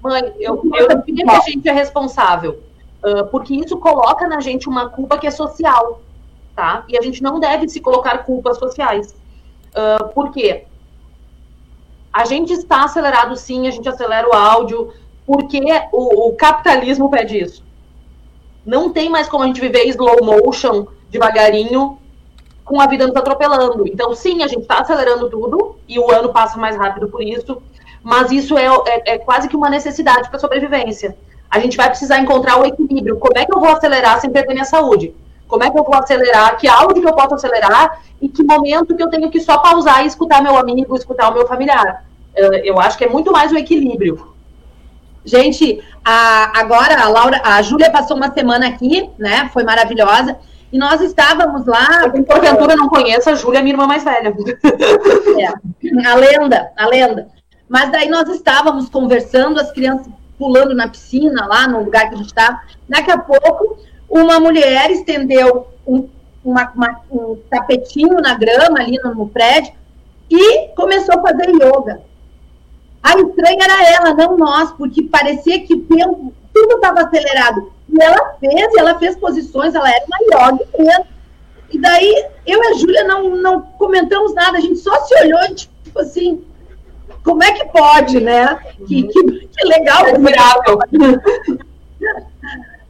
Mãe, 0.00 0.32
eu, 0.38 0.62
eu 0.76 1.02
diria 1.02 1.24
que 1.24 1.30
a 1.30 1.40
gente 1.40 1.68
é 1.68 1.72
responsável, 1.72 2.62
porque 3.32 3.56
isso 3.56 3.76
coloca 3.78 4.28
na 4.28 4.38
gente 4.40 4.68
uma 4.68 4.88
culpa 4.88 5.18
que 5.18 5.26
é 5.26 5.30
social. 5.32 6.00
tá? 6.54 6.84
E 6.88 6.96
a 6.96 7.02
gente 7.02 7.20
não 7.22 7.40
deve 7.40 7.68
se 7.68 7.80
colocar 7.80 8.18
culpas 8.18 8.56
sociais. 8.58 9.14
Uh, 9.74 10.08
por 10.14 10.30
quê? 10.30 10.64
A 12.12 12.24
gente 12.24 12.52
está 12.52 12.84
acelerado 12.84 13.34
sim, 13.34 13.66
a 13.66 13.70
gente 13.70 13.88
acelera 13.88 14.28
o 14.28 14.32
áudio, 14.32 14.92
porque 15.26 15.60
o, 15.92 16.28
o 16.28 16.36
capitalismo 16.36 17.10
pede 17.10 17.38
isso. 17.38 17.65
Não 18.66 18.90
tem 18.90 19.08
mais 19.08 19.28
como 19.28 19.44
a 19.44 19.46
gente 19.46 19.60
viver 19.60 19.86
slow 19.86 20.24
motion, 20.24 20.88
devagarinho, 21.08 21.98
com 22.64 22.80
a 22.80 22.86
vida 22.88 23.06
nos 23.06 23.14
atropelando. 23.14 23.86
Então, 23.86 24.12
sim, 24.12 24.42
a 24.42 24.48
gente 24.48 24.62
está 24.62 24.80
acelerando 24.80 25.30
tudo 25.30 25.76
e 25.88 26.00
o 26.00 26.10
ano 26.10 26.30
passa 26.30 26.58
mais 26.58 26.76
rápido 26.76 27.08
por 27.08 27.22
isso, 27.22 27.62
mas 28.02 28.32
isso 28.32 28.58
é, 28.58 28.66
é, 28.66 29.14
é 29.14 29.18
quase 29.18 29.48
que 29.48 29.56
uma 29.56 29.70
necessidade 29.70 30.28
para 30.28 30.40
sobrevivência. 30.40 31.16
A 31.48 31.60
gente 31.60 31.76
vai 31.76 31.88
precisar 31.88 32.18
encontrar 32.18 32.60
o 32.60 32.66
equilíbrio. 32.66 33.18
Como 33.18 33.38
é 33.38 33.46
que 33.46 33.54
eu 33.54 33.60
vou 33.60 33.68
acelerar 33.68 34.20
sem 34.20 34.30
perder 34.30 34.54
minha 34.54 34.64
saúde? 34.64 35.14
Como 35.46 35.62
é 35.62 35.70
que 35.70 35.78
eu 35.78 35.84
vou 35.84 35.94
acelerar? 35.94 36.56
Que 36.56 36.66
áudio 36.66 37.02
que 37.02 37.08
eu 37.08 37.14
posso 37.14 37.34
acelerar? 37.36 38.00
E 38.20 38.28
que 38.28 38.42
momento 38.42 38.96
que 38.96 39.02
eu 39.02 39.08
tenho 39.08 39.30
que 39.30 39.38
só 39.38 39.58
pausar 39.58 40.02
e 40.02 40.08
escutar 40.08 40.42
meu 40.42 40.56
amigo, 40.56 40.96
escutar 40.96 41.30
o 41.30 41.34
meu 41.34 41.46
familiar? 41.46 42.04
Eu 42.34 42.80
acho 42.80 42.98
que 42.98 43.04
é 43.04 43.08
muito 43.08 43.30
mais 43.30 43.52
o 43.52 43.56
equilíbrio. 43.56 44.35
Gente, 45.26 45.82
a, 46.04 46.60
agora 46.60 47.02
a 47.02 47.08
Laura, 47.08 47.42
a 47.44 47.60
Júlia 47.60 47.90
passou 47.90 48.16
uma 48.16 48.32
semana 48.32 48.68
aqui, 48.68 49.10
né? 49.18 49.50
Foi 49.52 49.64
maravilhosa. 49.64 50.38
E 50.72 50.78
nós 50.78 51.00
estávamos 51.00 51.66
lá. 51.66 52.04
Eu, 52.14 52.22
porventura 52.22 52.76
não 52.76 52.88
conheço 52.88 53.28
a 53.28 53.34
Júlia, 53.34 53.60
minha 53.60 53.74
irmã 53.74 53.86
mais 53.86 54.04
velha. 54.04 54.32
É, 55.38 56.08
a 56.08 56.14
lenda, 56.14 56.72
a 56.76 56.86
lenda. 56.86 57.28
Mas 57.68 57.90
daí 57.90 58.08
nós 58.08 58.28
estávamos 58.28 58.88
conversando, 58.88 59.60
as 59.60 59.70
crianças 59.70 60.08
pulando 60.38 60.74
na 60.74 60.88
piscina, 60.88 61.46
lá 61.46 61.68
no 61.68 61.82
lugar 61.82 62.08
que 62.08 62.14
a 62.14 62.18
gente 62.18 62.28
estava. 62.28 62.60
Daqui 62.88 63.10
a 63.10 63.18
pouco, 63.18 63.78
uma 64.08 64.38
mulher 64.40 64.90
estendeu 64.90 65.66
um, 65.86 66.08
uma, 66.44 66.72
uma, 66.74 67.00
um 67.10 67.36
tapetinho 67.50 68.20
na 68.20 68.34
grama 68.34 68.78
ali 68.80 68.98
no, 69.02 69.14
no 69.14 69.28
prédio 69.28 69.72
e 70.30 70.68
começou 70.68 71.18
a 71.18 71.22
fazer 71.22 71.50
yoga. 71.50 72.00
A 73.06 73.14
estranha 73.20 73.62
era 73.62 73.94
ela, 73.94 74.14
não 74.14 74.36
nós, 74.36 74.72
porque 74.72 75.04
parecia 75.04 75.64
que 75.64 75.74
o 75.74 75.82
tempo, 75.82 76.34
tudo 76.52 76.74
estava 76.74 77.02
acelerado. 77.02 77.72
E 77.88 78.02
ela 78.02 78.34
fez, 78.40 78.74
e 78.74 78.80
ela 78.80 78.98
fez 78.98 79.14
posições, 79.16 79.76
ela 79.76 79.88
era 79.88 80.04
uma 80.06 80.18
yoga 80.24 80.66
mesmo. 80.76 81.06
E 81.70 81.78
daí, 81.78 82.26
eu 82.44 82.60
e 82.60 82.66
a 82.66 82.74
Júlia 82.74 83.04
não, 83.04 83.36
não 83.36 83.62
comentamos 83.62 84.34
nada, 84.34 84.58
a 84.58 84.60
gente 84.60 84.80
só 84.80 85.04
se 85.04 85.14
olhou, 85.20 85.54
tipo 85.54 86.00
assim, 86.00 86.44
como 87.22 87.44
é 87.44 87.52
que 87.52 87.66
pode, 87.66 88.18
né? 88.18 88.58
Que, 88.88 89.04
que, 89.04 89.22
que 89.22 89.68
legal. 89.68 90.04
É 90.08 90.18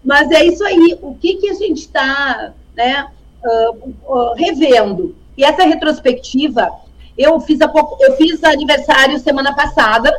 Mas 0.03 0.31
é 0.31 0.47
isso 0.47 0.65
aí, 0.65 0.99
o 1.03 1.15
que, 1.15 1.35
que 1.35 1.51
a 1.51 1.55
gente 1.55 1.81
está 1.81 2.55
né, 2.75 3.07
uh, 3.45 3.77
uh, 4.07 4.33
revendo? 4.35 5.15
E 5.37 5.45
essa 5.45 5.65
retrospectiva 5.65 6.73
eu 7.17 7.41
fiz, 7.41 7.61
a 7.61 7.69
pouco, 7.69 7.97
eu 8.03 8.17
fiz 8.17 8.43
aniversário 8.45 9.19
semana 9.19 9.55
passada 9.55 10.15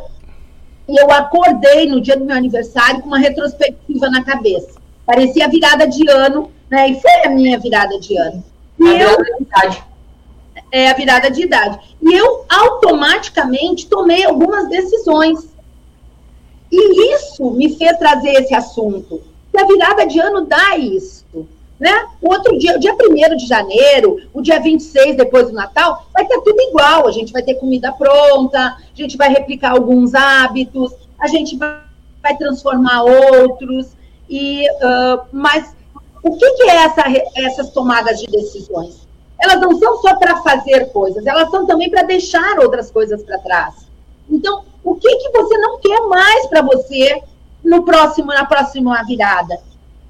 e 0.88 1.00
eu 1.00 1.10
acordei 1.10 1.86
no 1.86 2.00
dia 2.00 2.16
do 2.16 2.24
meu 2.24 2.36
aniversário 2.36 3.00
com 3.00 3.08
uma 3.08 3.18
retrospectiva 3.18 4.08
na 4.10 4.24
cabeça. 4.24 4.80
Parecia 5.06 5.44
a 5.44 5.48
virada 5.48 5.86
de 5.86 6.08
ano, 6.10 6.50
né? 6.70 6.90
E 6.90 7.00
foi 7.00 7.24
a 7.24 7.30
minha 7.30 7.58
virada 7.58 7.98
de 8.00 8.16
ano. 8.16 8.42
E 8.78 8.84
a 8.86 9.02
eu, 9.02 9.10
virada 9.10 9.36
de 9.36 9.42
idade. 9.42 9.84
É 10.72 10.90
a 10.90 10.94
virada 10.94 11.30
de 11.30 11.42
idade. 11.42 11.96
E 12.02 12.14
eu 12.14 12.44
automaticamente 12.48 13.86
tomei 13.86 14.24
algumas 14.24 14.68
decisões. 14.68 15.48
E 16.70 17.14
isso 17.14 17.50
me 17.52 17.74
fez 17.76 17.96
trazer 17.98 18.30
esse 18.32 18.54
assunto. 18.54 19.22
E 19.54 19.58
a 19.58 19.64
virada 19.64 20.06
de 20.06 20.18
ano 20.18 20.46
dá 20.46 20.76
isso. 20.76 21.24
Né? 21.78 22.08
O 22.20 22.32
outro 22.32 22.58
dia, 22.58 22.76
o 22.76 22.80
dia 22.80 22.92
1 22.92 23.36
de 23.36 23.46
janeiro, 23.46 24.20
o 24.34 24.42
dia 24.42 24.60
26, 24.60 25.16
depois 25.16 25.46
do 25.46 25.52
Natal, 25.52 26.06
vai 26.12 26.26
ter 26.26 26.40
tudo 26.40 26.60
igual. 26.60 27.06
A 27.06 27.12
gente 27.12 27.32
vai 27.32 27.42
ter 27.42 27.54
comida 27.54 27.92
pronta, 27.92 28.58
a 28.58 28.76
gente 28.94 29.16
vai 29.16 29.28
replicar 29.28 29.72
alguns 29.72 30.12
hábitos, 30.14 30.92
a 31.20 31.28
gente 31.28 31.56
vai, 31.56 31.80
vai 32.20 32.36
transformar 32.36 33.04
outros. 33.04 33.92
E, 34.28 34.68
uh, 34.70 35.24
mas 35.32 35.72
o 36.22 36.36
que, 36.36 36.50
que 36.50 36.62
é 36.64 36.76
essa, 36.84 37.04
essas 37.36 37.70
tomadas 37.70 38.18
de 38.20 38.26
decisões? 38.26 39.06
Elas 39.40 39.60
não 39.60 39.78
são 39.78 39.98
só 39.98 40.16
para 40.16 40.42
fazer 40.42 40.86
coisas, 40.86 41.24
elas 41.24 41.48
são 41.50 41.64
também 41.64 41.88
para 41.88 42.02
deixar 42.02 42.58
outras 42.58 42.90
coisas 42.90 43.22
para 43.22 43.38
trás. 43.38 43.74
Então, 44.28 44.64
o 44.82 44.96
que, 44.96 45.16
que 45.16 45.30
você 45.30 45.56
não 45.58 45.78
quer 45.78 46.00
mais 46.08 46.46
para 46.46 46.62
você 46.62 47.22
no 47.64 47.84
próximo, 47.84 48.28
na 48.28 48.44
próxima 48.44 49.02
virada? 49.04 49.60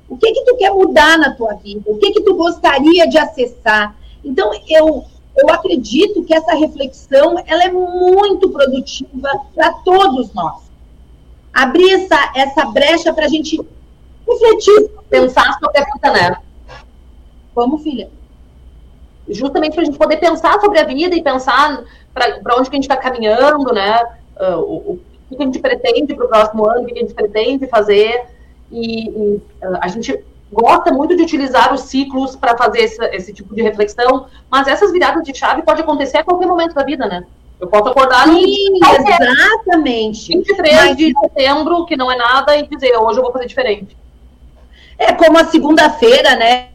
O 0.09 0.17
que 0.17 0.33
que 0.33 0.45
tu 0.45 0.57
quer 0.57 0.73
mudar 0.73 1.19
na 1.19 1.35
tua 1.35 1.55
vida? 1.55 1.83
O 1.87 1.99
que 1.99 2.13
que 2.13 2.23
tu 2.23 2.35
gostaria 2.35 3.07
de 3.09 3.19
acessar? 3.19 3.95
Então, 4.25 4.51
eu, 4.69 5.05
eu 5.37 5.51
acredito 5.51 6.25
que 6.25 6.35
essa 6.35 6.55
reflexão 6.55 7.37
ela 7.47 7.65
é 7.65 7.71
muito 7.71 8.49
produtiva 8.51 9.29
para 9.55 9.73
todos 9.85 10.33
nós. 10.33 10.63
Abrir 11.53 11.93
essa, 11.93 12.33
essa 12.35 12.65
brecha 12.67 13.13
para 13.13 13.27
a 13.27 13.29
gente 13.29 13.61
refletir. 14.27 14.91
Pensar 15.09 15.59
sobre 15.59 15.79
a 15.79 15.85
vida, 15.85 16.13
né? 16.13 16.37
Como, 17.55 17.79
filha? 17.79 18.11
Justamente 19.29 19.75
para 19.75 19.83
a 19.83 19.85
gente 19.85 19.99
poder 19.99 20.19
pensar 20.19 20.61
sobre 20.61 20.79
a 20.79 20.85
vida 20.85 21.15
e 21.15 21.23
pensar 21.23 21.83
para 22.15 22.57
onde 22.57 22.71
que 22.71 22.77
a 22.77 22.79
gente 22.79 22.91
está 22.91 22.97
caminhando, 22.97 23.73
né? 23.73 24.03
Uh, 24.41 24.61
o, 24.61 25.01
o, 25.31 25.37
que 25.37 25.43
a 25.43 25.47
gente 25.47 25.59
pretende 25.59 26.15
para 26.15 26.25
o 26.25 26.29
próximo 26.29 26.69
ano, 26.69 26.83
o 26.83 26.87
que 26.87 26.99
a 26.99 27.03
gente 27.03 27.15
pretende 27.15 27.67
fazer 27.67 28.27
e, 28.71 29.09
e 29.09 29.43
ah, 29.63 29.81
a 29.83 29.89
gente 29.89 30.25
gosta 30.53 30.93
muito 30.93 31.17
de 31.17 31.23
utilizar 31.23 31.73
os 31.73 31.83
ciclos 31.83 32.35
para 32.35 32.57
fazer 32.57 32.81
esse, 32.81 33.05
esse, 33.07 33.33
tipo 33.33 33.55
de 33.55 33.63
reflexão, 33.63 34.27
mas 34.51 34.67
essas 34.67 34.93
viradas 34.93 35.23
de 35.23 35.35
chave 35.35 35.63
pode 35.63 35.83
acontecer 35.83 36.19
a 36.19 36.25
qualquer 36.25 36.47
momento 36.47 36.75
da 36.75 36.85
vida, 36.85 37.07
né? 37.07 37.25
Eu 37.61 37.67
posso 37.67 37.89
acordar 37.89 38.25
Sim, 38.25 38.79
exatamente. 38.81 40.29
23 40.29 40.75
mas... 40.75 40.97
de 40.97 41.13
setembro, 41.21 41.85
que 41.87 41.97
não 41.97 42.11
é 42.11 42.17
nada, 42.17 42.57
e 42.57 42.67
dizer, 42.67 42.97
hoje 42.97 43.19
eu 43.19 43.23
vou 43.23 43.33
fazer 43.33 43.47
diferente. 43.47 43.97
É 44.97 45.13
como 45.13 45.39
a 45.39 45.45
segunda-feira, 45.45 46.37
né? 46.37 46.69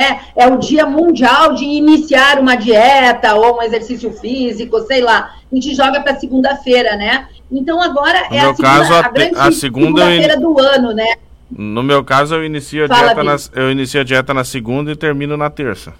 É, 0.00 0.44
é 0.44 0.46
o 0.46 0.56
dia 0.56 0.86
mundial 0.86 1.52
de 1.52 1.64
iniciar 1.64 2.38
uma 2.38 2.56
dieta 2.56 3.34
ou 3.34 3.58
um 3.58 3.62
exercício 3.62 4.10
físico, 4.12 4.80
sei 4.80 5.02
lá. 5.02 5.34
A 5.50 5.54
gente 5.54 5.74
joga 5.74 6.00
para 6.00 6.18
segunda-feira, 6.18 6.96
né? 6.96 7.28
Então 7.52 7.82
agora 7.82 8.28
no 8.30 8.36
é 8.36 8.40
a 8.40 8.54
segunda, 8.54 8.62
caso, 8.62 8.94
a, 8.94 9.00
a 9.00 9.08
grande 9.10 9.36
a 9.36 9.52
segunda 9.52 10.06
feira 10.06 10.36
in... 10.36 10.40
do 10.40 10.58
ano, 10.58 10.94
né? 10.94 11.16
No 11.50 11.82
meu 11.82 12.02
caso, 12.04 12.34
eu 12.34 12.44
inicio, 12.44 12.84
a 12.84 12.88
Fala, 12.88 13.14
dieta 13.14 13.24
na, 13.24 13.36
eu 13.60 13.72
inicio 13.72 14.00
a 14.00 14.04
dieta 14.04 14.32
na 14.32 14.44
segunda 14.44 14.92
e 14.92 14.96
termino 14.96 15.36
na 15.36 15.50
terça. 15.50 15.92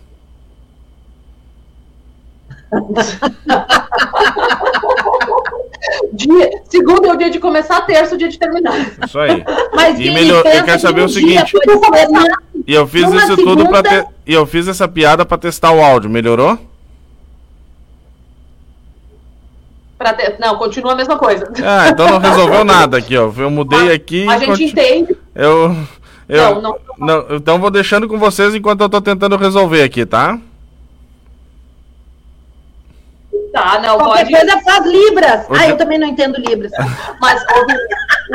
dia, 6.13 6.63
segunda 6.69 7.09
é 7.09 7.13
o 7.13 7.17
dia 7.17 7.31
de 7.31 7.41
começar, 7.41 7.81
terça 7.83 8.13
é 8.13 8.15
o 8.15 8.19
dia 8.19 8.29
de 8.29 8.39
terminar. 8.39 8.75
Isso 9.05 9.19
aí. 9.19 9.45
Mas 9.75 9.99
e 9.99 10.11
melhor, 10.11 10.47
eu 10.47 10.65
quero 10.65 10.81
saber 10.81 11.03
o 11.03 11.09
seguinte. 11.09 11.53
E 12.71 12.73
eu 12.73 12.87
fiz 12.87 13.03
isso 13.13 13.35
segunda... 13.35 13.65
tudo 13.65 13.69
para 13.69 13.83
te... 13.83 14.09
e 14.25 14.33
eu 14.33 14.47
fiz 14.47 14.69
essa 14.69 14.87
piada 14.87 15.27
para 15.27 15.37
testar 15.37 15.73
o 15.73 15.83
áudio, 15.83 16.09
melhorou? 16.09 16.57
Ter... 20.17 20.37
Não, 20.39 20.57
continua 20.57 20.93
a 20.93 20.95
mesma 20.95 21.19
coisa. 21.19 21.53
Ah, 21.65 21.89
então 21.89 22.09
não 22.09 22.19
resolveu 22.31 22.63
nada 22.63 22.97
aqui, 22.97 23.19
ó. 23.19 23.29
Eu 23.37 23.51
mudei 23.51 23.93
aqui. 23.93 24.25
A 24.29 24.39
gente 24.39 24.51
continu... 24.51 24.69
entende. 24.69 25.19
Eu, 25.35 25.77
eu 26.29 26.63
não, 26.63 26.79
não, 26.97 27.27
não, 27.27 27.37
Então 27.37 27.59
vou 27.59 27.73
deixando 27.73 28.07
com 28.07 28.21
vocês 28.21 28.55
enquanto 28.55 28.83
eu 28.83 28.89
tô 28.89 29.01
tentando 29.01 29.37
resolver 29.37 29.83
aqui, 29.83 30.07
tá? 30.07 30.39
Tá, 33.53 33.81
não, 33.81 33.99
Qualquer 33.99 34.27
pode... 34.29 34.37
coisa 34.37 34.61
faz 34.61 34.87
Libras. 34.87 35.47
Ah, 35.51 35.69
eu 35.69 35.77
também 35.77 35.99
não 35.99 36.07
entendo 36.07 36.39
Libras. 36.39 36.71
Mas 37.21 37.45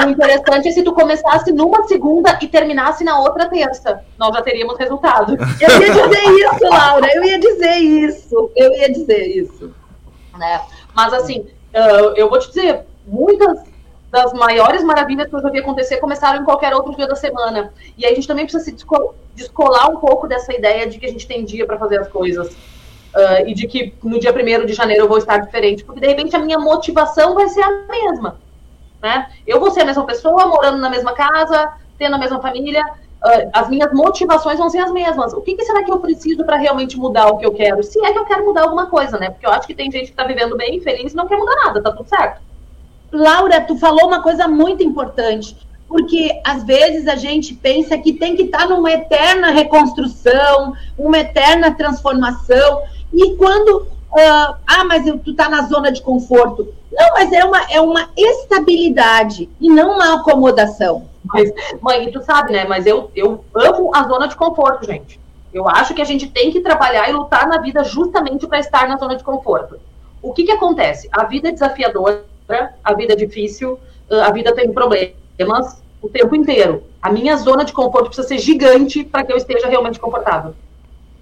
o 0.04 0.10
interessante 0.10 0.68
é 0.68 0.72
se 0.72 0.84
tu 0.84 0.94
começasse 0.94 1.52
numa 1.52 1.88
segunda 1.88 2.38
e 2.42 2.48
terminasse 2.48 3.04
na 3.04 3.20
outra 3.20 3.48
terça. 3.48 4.04
Nós 4.18 4.36
já 4.36 4.42
teríamos 4.42 4.78
resultado. 4.78 5.38
Eu 5.62 5.82
ia 5.82 5.92
dizer 5.92 6.24
isso, 6.32 6.64
Laura. 6.70 7.08
Eu 7.14 7.24
ia 7.24 7.40
dizer 7.40 7.76
isso. 7.78 8.52
Eu 8.56 8.74
ia 8.74 8.92
dizer 8.92 9.26
isso. 9.28 9.74
Né? 10.38 10.62
Mas 10.94 11.14
assim, 11.14 11.46
eu 12.16 12.30
vou 12.30 12.40
te 12.40 12.48
dizer, 12.48 12.82
muitas 13.06 13.60
das 14.12 14.32
maiores 14.34 14.84
maravilhas 14.84 15.28
que 15.28 15.36
eu 15.36 15.42
já 15.42 15.50
vi 15.50 15.60
acontecer 15.60 15.98
começaram 15.98 16.42
em 16.42 16.46
qualquer 16.46 16.74
outro 16.74 16.96
dia 16.96 17.08
da 17.08 17.16
semana. 17.16 17.74
E 17.98 18.06
aí 18.06 18.14
a 18.14 18.16
gente 18.16 18.28
também 18.28 18.46
precisa 18.46 18.64
se 18.64 18.76
descolar 19.34 19.90
um 19.90 19.98
pouco 19.98 20.28
dessa 20.28 20.54
ideia 20.54 20.88
de 20.88 20.98
que 20.98 21.06
a 21.06 21.10
gente 21.10 21.28
tem 21.28 21.44
dia 21.44 21.66
para 21.66 21.78
fazer 21.78 22.00
as 22.00 22.08
coisas. 22.08 22.54
Uh, 23.16 23.48
e 23.48 23.54
de 23.54 23.66
que 23.66 23.94
no 24.04 24.20
dia 24.20 24.34
1 24.34 24.66
de 24.66 24.74
janeiro 24.74 25.04
eu 25.04 25.08
vou 25.08 25.18
estar 25.18 25.38
diferente. 25.38 25.84
Porque 25.84 26.02
de 26.02 26.08
repente 26.08 26.36
a 26.36 26.40
minha 26.40 26.60
motivação 26.60 27.34
vai 27.34 27.48
ser 27.50 27.62
a 27.62 27.72
mesma. 27.88 28.40
Né? 29.02 29.28
Eu 29.46 29.60
vou 29.60 29.72
ser 29.72 29.82
a 29.82 29.86
mesma 29.86 30.06
pessoa, 30.06 30.48
morando 30.48 30.78
na 30.78 30.90
mesma 30.90 31.14
casa, 31.14 31.74
tendo 31.98 32.16
a 32.16 32.20
mesma 32.20 32.42
família, 32.42 32.84
uh, 32.84 33.50
as 33.54 33.70
minhas 33.70 33.94
motivações 33.94 34.58
vão 34.58 34.70
ser 34.70 34.80
as 34.80 34.92
mesmas. 34.92 35.34
O 35.34 35.42
que, 35.42 35.56
que 35.56 35.64
será 35.64 35.84
que 35.84 35.92
eu 35.92 36.00
preciso 36.00 36.44
para 36.44 36.58
realmente 36.58 36.98
mudar 36.98 37.28
o 37.28 37.38
que 37.38 37.46
eu 37.46 37.54
quero? 37.54 37.84
Se 37.84 38.04
é 38.04 38.12
que 38.12 38.20
eu 38.20 38.26
quero 38.26 38.46
mudar 38.46 38.64
alguma 38.64 38.88
coisa, 38.88 39.18
né? 39.18 39.30
Porque 39.30 39.46
eu 39.46 39.52
acho 39.52 39.68
que 39.68 39.76
tem 39.76 39.92
gente 39.92 40.06
que 40.06 40.12
está 40.12 40.24
vivendo 40.24 40.58
bem, 40.58 40.82
feliz 40.82 41.14
e 41.14 41.16
não 41.16 41.28
quer 41.28 41.38
mudar 41.38 41.56
nada, 41.66 41.82
tá 41.82 41.92
tudo 41.92 42.10
certo. 42.10 42.42
Laura, 43.12 43.62
tu 43.62 43.78
falou 43.78 44.08
uma 44.08 44.22
coisa 44.22 44.48
muito 44.48 44.84
importante. 44.84 45.56
porque 45.88 46.42
às 46.44 46.64
vezes 46.64 47.08
a 47.08 47.16
gente 47.16 47.54
pensa 47.54 47.96
que 47.98 48.14
tem 48.14 48.36
que 48.36 48.44
estar 48.44 48.68
numa 48.68 48.92
eterna 48.92 49.52
reconstrução, 49.52 50.74
uma 50.98 51.20
eterna 51.20 51.76
transformação, 51.76 52.82
e 53.14 53.36
quando, 53.36 53.88
uh, 54.16 54.56
ah, 54.66 54.84
mas 54.86 55.06
eu, 55.06 55.20
tu 55.20 55.32
está 55.32 55.50
na 55.50 55.64
zona 55.64 55.92
de 55.92 56.02
conforto. 56.02 56.74
Não, 56.92 57.14
mas 57.14 57.32
é 57.32 57.44
uma, 57.44 57.62
é 57.72 57.82
uma 57.82 58.10
estabilidade 58.16 59.50
e 59.60 59.70
não 59.70 59.96
uma 59.96 60.16
acomodação. 60.16 61.08
Mas, 61.26 61.52
mãe, 61.82 62.10
tu 62.12 62.22
sabe, 62.24 62.54
né? 62.54 62.66
Mas 62.66 62.86
eu, 62.86 63.12
eu 63.16 63.44
amo 63.54 63.92
a 63.94 64.04
zona 64.08 64.28
de 64.28 64.36
conforto, 64.36 64.86
gente. 64.86 65.20
Eu 65.54 65.68
acho 65.68 65.94
que 65.94 66.02
a 66.02 66.06
gente 66.06 66.28
tem 66.28 66.52
que 66.52 66.62
trabalhar 66.62 67.10
e 67.10 67.14
lutar 67.14 67.48
na 67.48 67.58
vida 67.58 67.84
justamente 67.84 68.48
para 68.48 68.60
estar 68.60 68.88
na 68.88 68.98
zona 68.98 69.16
de 69.16 69.24
conforto. 69.24 69.80
O 70.22 70.34
que, 70.34 70.44
que 70.44 70.52
acontece? 70.52 71.10
A 71.12 71.24
vida 71.24 71.50
é 71.50 71.52
desafiadora, 71.52 72.24
a 72.84 72.94
vida 72.94 73.14
é 73.14 73.16
difícil, 73.16 73.80
a 74.10 74.32
vida 74.32 74.54
tem 74.54 74.72
problemas 74.72 75.82
o 76.02 76.10
tempo 76.10 76.36
inteiro. 76.36 76.84
A 77.02 77.12
minha 77.12 77.36
zona 77.38 77.64
de 77.64 77.74
conforto 77.74 78.08
precisa 78.08 78.28
ser 78.28 78.38
gigante 78.38 79.04
para 79.04 79.24
que 79.24 79.32
eu 79.32 79.38
esteja 79.38 79.68
realmente 79.68 80.00
confortável. 80.00 80.54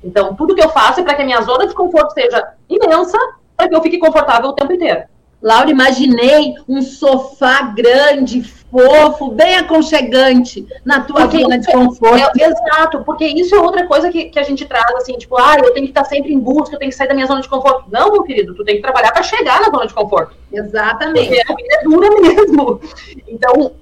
Então, 0.04 0.36
tudo 0.36 0.56
que 0.56 0.64
eu 0.64 0.70
faço 0.70 1.00
é 1.00 1.04
para 1.04 1.16
que 1.16 1.22
a 1.22 1.26
minha 1.26 1.42
zona 1.42 1.68
de 1.68 1.74
conforto 1.74 2.14
seja 2.14 2.54
imensa, 2.70 3.18
para 3.56 3.70
que 3.70 3.76
eu 3.76 3.82
fique 3.82 3.98
confortável 3.98 4.50
o 4.50 4.54
tempo 4.54 4.74
inteiro. 4.74 5.04
Laura, 5.42 5.70
imaginei 5.70 6.56
um 6.70 6.82
sofá 6.82 7.64
grande, 7.64 8.42
fofo, 8.42 9.30
bem 9.30 9.58
aconchegante 9.58 10.66
na 10.86 11.02
tua 11.02 11.22
porque 11.22 11.42
zona 11.42 11.60
de 11.60 11.70
conforto. 11.70 12.40
É, 12.40 12.46
exato, 12.46 13.04
porque 13.04 13.26
isso 13.26 13.54
é 13.54 13.60
outra 13.60 13.86
coisa 13.86 14.10
que, 14.10 14.26
que 14.26 14.40
a 14.40 14.44
gente 14.44 14.66
traz, 14.66 14.90
assim, 14.96 15.18
tipo, 15.18 15.38
ah, 15.38 15.58
eu 15.58 15.74
tenho 15.74 15.86
que 15.86 15.92
estar 15.92 16.06
sempre 16.06 16.34
em 16.34 16.40
busca, 16.40 16.74
eu 16.74 16.80
tenho 16.80 16.90
que 16.90 16.98
sair 16.98 17.10
da 17.10 17.14
minha 17.14 17.28
zona 17.28 17.42
de 17.42 17.50
conforto. 17.50 17.84
Não, 17.92 18.14
meu 18.14 18.24
querido, 18.24 18.56
tu 18.56 18.64
tem 18.64 18.78
que 18.78 18.82
trabalhar 18.82 19.12
para 19.12 19.22
chegar 19.22 19.60
na 19.60 19.70
zona 19.70 19.86
de 19.86 19.94
conforto. 19.94 20.34
Exatamente. 20.52 21.28
Porque 21.28 21.52
a 21.52 21.56
vida 21.56 21.76
é 21.76 21.84
dura 21.84 22.10
mesmo. 22.22 22.82
Então, 23.28 23.74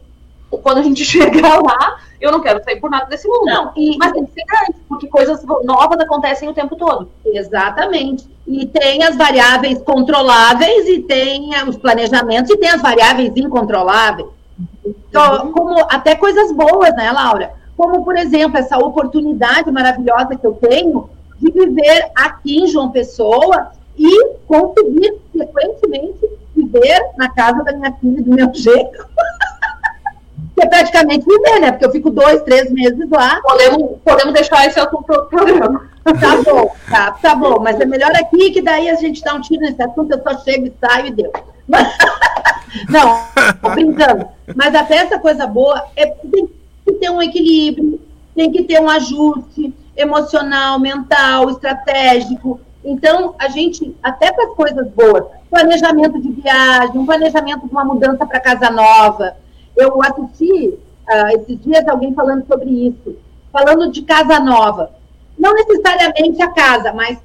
quando 0.58 0.80
a 0.80 0.84
gente 0.84 1.04
chegar 1.06 1.62
lá, 1.62 1.98
eu 2.20 2.32
não 2.32 2.42
quero 2.42 2.64
sair 2.64 2.80
por 2.80 2.90
nada 2.90 3.06
desse 3.06 3.28
mundo. 3.28 3.46
Não, 3.46 3.72
e, 3.76 3.98
mas 3.98 4.12
tem 4.12 4.26
que 4.26 4.34
ser 4.34 4.44
grande, 4.46 4.80
porque 4.88 5.08
coisas 5.08 5.44
novas 5.64 6.00
acontecem 6.00 6.50
o 6.50 6.54
tempo 6.54 6.76
todo. 6.76 7.10
Exatamente. 7.26 8.30
E 8.48 8.66
tem 8.66 9.04
as 9.04 9.16
variáveis 9.16 9.82
controláveis 9.82 10.88
e 10.88 11.00
tem 11.00 11.52
os 11.68 11.78
planejamentos 11.78 12.52
e 12.52 12.58
tem 12.58 12.70
as 12.70 12.82
variáveis 12.82 13.32
incontroláveis. 13.36 14.28
Então, 14.86 15.46
uhum. 15.46 15.52
como 15.52 15.80
até 15.90 16.16
coisas 16.16 16.52
boas, 16.52 16.94
né, 16.96 17.12
Laura? 17.12 17.54
Como, 17.78 18.04
por 18.04 18.16
exemplo, 18.18 18.58
essa 18.58 18.78
oportunidade 18.78 19.72
maravilhosa 19.72 20.36
que 20.36 20.46
eu 20.46 20.54
tenho 20.54 21.10
de 21.40 21.52
viver 21.52 22.12
aqui 22.16 22.60
em 22.60 22.68
João 22.68 22.92
Pessoa 22.92 23.72
e 23.98 24.36
conseguir, 24.48 25.20
frequentemente, 25.32 26.30
viver 26.56 27.02
na 27.18 27.30
casa 27.30 27.64
da 27.64 27.74
minha 27.74 27.92
filha 27.94 28.22
do 28.22 28.32
meu 28.32 28.54
jeito. 28.54 29.06
Que 30.62 30.68
é 30.68 30.70
praticamente 30.70 31.26
viver, 31.26 31.60
né? 31.60 31.72
Porque 31.72 31.86
eu 31.86 31.92
fico 31.92 32.10
dois, 32.12 32.42
três 32.44 32.72
meses 32.72 33.10
lá. 33.10 33.42
Podemos, 33.42 33.98
podemos 34.04 34.34
deixar 34.34 34.68
esse 34.68 34.80
assunto 34.80 35.04
para 35.04 35.22
programa. 35.24 35.90
Tá 36.04 36.42
bom, 36.44 36.76
tá, 36.90 37.12
tá 37.12 37.36
bom. 37.36 37.60
Mas 37.60 37.80
é 37.80 37.86
melhor 37.86 38.12
aqui 38.16 38.52
que 38.52 38.62
daí 38.62 38.90
a 38.90 38.96
gente 38.96 39.22
dá 39.22 39.34
um 39.34 39.42
tiro 39.42 39.62
nesse 39.62 39.82
assunto, 39.82 40.12
eu 40.12 40.22
só 40.22 40.38
chego 40.44 40.68
e 40.68 40.74
saio 40.80 41.08
e 41.08 41.12
deu. 41.12 41.32
Mas, 41.68 41.88
não, 42.90 43.22
tô 43.62 43.70
brincando. 43.72 44.28
Mas 44.56 44.76
até 44.76 44.98
essa 44.98 45.20
coisa 45.20 45.48
boa 45.48 45.84
é 45.96 46.06
tem 46.06 46.48
que 46.86 46.94
ter 46.94 47.10
um 47.10 47.22
equilíbrio, 47.22 48.00
tem 48.36 48.52
que 48.52 48.64
ter 48.64 48.80
um 48.80 48.90
ajuste 48.90 49.74
emocional, 49.96 50.80
mental, 50.80 51.50
estratégico. 51.50 52.60
Então, 52.84 53.36
a 53.38 53.48
gente, 53.48 53.96
até 54.02 54.32
para 54.32 54.46
as 54.46 54.56
coisas 54.56 54.88
boas, 54.90 55.26
planejamento 55.50 56.20
de 56.20 56.32
viagem, 56.32 56.98
um 56.98 57.06
planejamento 57.06 57.68
de 57.68 57.72
uma 57.72 57.86
mudança 57.86 58.26
para 58.26 58.40
casa 58.40 58.72
nova, 58.72 59.36
eu 59.82 60.02
assisti 60.02 60.78
uh, 61.10 61.28
esses 61.36 61.60
dias 61.62 61.88
alguém 61.88 62.14
falando 62.14 62.46
sobre 62.46 62.70
isso, 62.70 63.16
falando 63.52 63.92
de 63.92 64.02
casa 64.04 64.40
nova. 64.40 64.92
Não 65.38 65.54
necessariamente 65.54 66.42
a 66.42 66.50
casa, 66.50 66.94
mas 66.94 67.18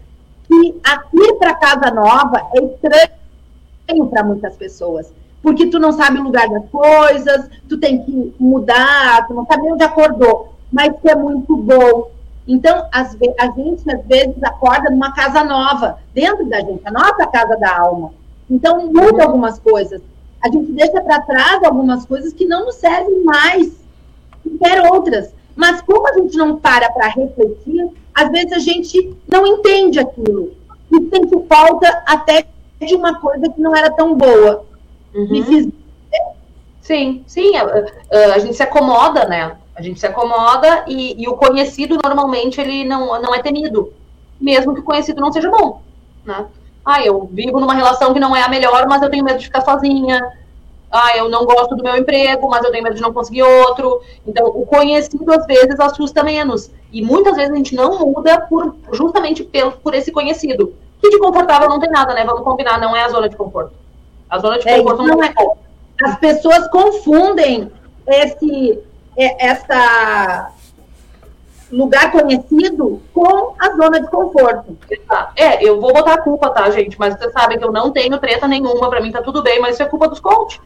que 0.46 0.80
aqui 0.84 1.34
para 1.34 1.54
casa 1.54 1.90
nova 1.90 2.48
é 2.54 2.64
estranho 2.64 4.06
para 4.08 4.24
muitas 4.24 4.56
pessoas. 4.56 5.12
Porque 5.42 5.66
tu 5.66 5.78
não 5.78 5.92
sabe 5.92 6.18
o 6.18 6.24
lugar 6.24 6.48
das 6.48 6.68
coisas, 6.70 7.48
tu 7.68 7.78
tem 7.78 8.02
que 8.02 8.34
mudar, 8.38 9.26
tu 9.26 9.34
não 9.34 9.46
sabe 9.46 9.70
onde 9.70 9.84
acordou, 9.84 10.54
mas 10.72 10.98
que 11.00 11.08
é 11.08 11.14
muito 11.14 11.56
bom. 11.56 12.10
Então, 12.48 12.86
as, 12.92 13.16
a 13.38 13.50
gente 13.52 13.90
às 13.90 14.04
vezes 14.06 14.42
acorda 14.42 14.90
numa 14.90 15.12
casa 15.12 15.44
nova, 15.44 15.98
dentro 16.14 16.48
da 16.48 16.60
gente, 16.60 16.82
a 16.84 16.90
nossa 16.90 17.26
casa 17.26 17.56
da 17.56 17.78
alma. 17.78 18.12
Então, 18.48 18.86
muda 18.86 19.24
algumas 19.24 19.58
coisas 19.58 20.00
a 20.46 20.50
gente 20.50 20.72
deixa 20.72 21.00
para 21.00 21.20
trás 21.22 21.62
algumas 21.64 22.06
coisas 22.06 22.32
que 22.32 22.46
não 22.46 22.66
nos 22.66 22.76
servem 22.76 23.24
mais, 23.24 23.72
quer 24.58 24.92
outras. 24.92 25.34
Mas 25.56 25.82
como 25.82 26.06
a 26.06 26.12
gente 26.12 26.36
não 26.36 26.56
para 26.56 26.90
para 26.92 27.08
refletir, 27.08 27.88
às 28.14 28.30
vezes 28.30 28.52
a 28.52 28.58
gente 28.58 29.16
não 29.26 29.46
entende 29.46 29.98
aquilo. 29.98 30.52
E 30.92 31.08
sente 31.08 31.46
falta 31.48 32.02
até 32.06 32.46
de 32.80 32.94
uma 32.94 33.18
coisa 33.18 33.50
que 33.50 33.60
não 33.60 33.74
era 33.74 33.90
tão 33.90 34.14
boa. 34.14 34.64
Uhum. 35.12 35.44
Fiz... 35.44 35.68
Sim, 36.80 37.24
sim. 37.26 37.56
A, 37.56 37.62
a, 37.62 38.34
a, 38.34 38.38
gente 38.38 38.54
se 38.54 38.62
acomoda, 38.62 39.26
né? 39.26 39.56
A 39.74 39.82
gente 39.82 39.98
se 39.98 40.06
acomoda 40.06 40.84
e, 40.86 41.20
e, 41.20 41.28
o 41.28 41.34
conhecido 41.34 41.98
normalmente 42.02 42.60
ele 42.60 42.84
não, 42.84 43.20
não 43.20 43.34
é 43.34 43.42
temido. 43.42 43.92
Mesmo 44.40 44.74
que 44.74 44.80
o 44.80 44.84
conhecido 44.84 45.20
não 45.20 45.32
seja 45.32 45.50
bom, 45.50 45.82
né? 46.24 46.46
Ah, 46.86 47.04
eu 47.04 47.28
vivo 47.32 47.58
numa 47.58 47.74
relação 47.74 48.14
que 48.14 48.20
não 48.20 48.36
é 48.36 48.42
a 48.42 48.48
melhor, 48.48 48.86
mas 48.86 49.02
eu 49.02 49.10
tenho 49.10 49.24
medo 49.24 49.40
de 49.40 49.46
ficar 49.46 49.62
sozinha. 49.62 50.22
Ah, 50.88 51.16
eu 51.16 51.28
não 51.28 51.44
gosto 51.44 51.74
do 51.74 51.82
meu 51.82 51.96
emprego, 51.96 52.48
mas 52.48 52.64
eu 52.64 52.70
tenho 52.70 52.84
medo 52.84 52.94
de 52.94 53.02
não 53.02 53.12
conseguir 53.12 53.42
outro. 53.42 54.00
Então, 54.24 54.46
o 54.46 54.64
conhecido 54.64 55.32
às 55.32 55.44
vezes 55.46 55.80
assusta 55.80 56.22
menos. 56.22 56.70
E 56.92 57.02
muitas 57.02 57.34
vezes 57.34 57.52
a 57.52 57.56
gente 57.56 57.74
não 57.74 57.98
muda 57.98 58.40
por, 58.42 58.76
justamente 58.92 59.42
pelo, 59.42 59.72
por 59.72 59.94
esse 59.94 60.12
conhecido. 60.12 60.74
Que 61.00 61.10
de 61.10 61.18
confortável 61.18 61.68
não 61.68 61.80
tem 61.80 61.90
nada, 61.90 62.14
né? 62.14 62.24
Vamos 62.24 62.44
combinar, 62.44 62.80
não 62.80 62.94
é 62.94 63.02
a 63.02 63.08
zona 63.08 63.28
de 63.28 63.36
conforto. 63.36 63.72
A 64.30 64.38
zona 64.38 64.60
de 64.60 64.68
é, 64.68 64.78
conforto 64.78 65.02
não, 65.02 65.16
não 65.16 65.24
é. 65.24 65.34
As 66.04 66.18
pessoas 66.20 66.68
confundem 66.68 67.68
esse, 68.06 68.78
é, 69.16 69.44
essa 69.44 70.52
lugar 71.70 72.12
conhecido 72.12 73.02
com 73.12 73.54
a 73.58 73.70
zona 73.76 74.00
de 74.00 74.08
conforto. 74.08 74.76
É, 75.34 75.64
eu 75.64 75.80
vou 75.80 75.92
botar 75.92 76.14
a 76.14 76.22
culpa, 76.22 76.50
tá, 76.50 76.70
gente? 76.70 76.98
Mas 76.98 77.16
vocês 77.16 77.32
sabem 77.32 77.58
que 77.58 77.64
eu 77.64 77.72
não 77.72 77.90
tenho 77.90 78.18
treta 78.18 78.46
nenhuma, 78.46 78.88
pra 78.88 79.00
mim 79.00 79.12
tá 79.12 79.22
tudo 79.22 79.42
bem, 79.42 79.60
mas 79.60 79.74
isso 79.74 79.82
é 79.82 79.86
culpa 79.86 80.08
dos 80.08 80.20
coaches. 80.20 80.60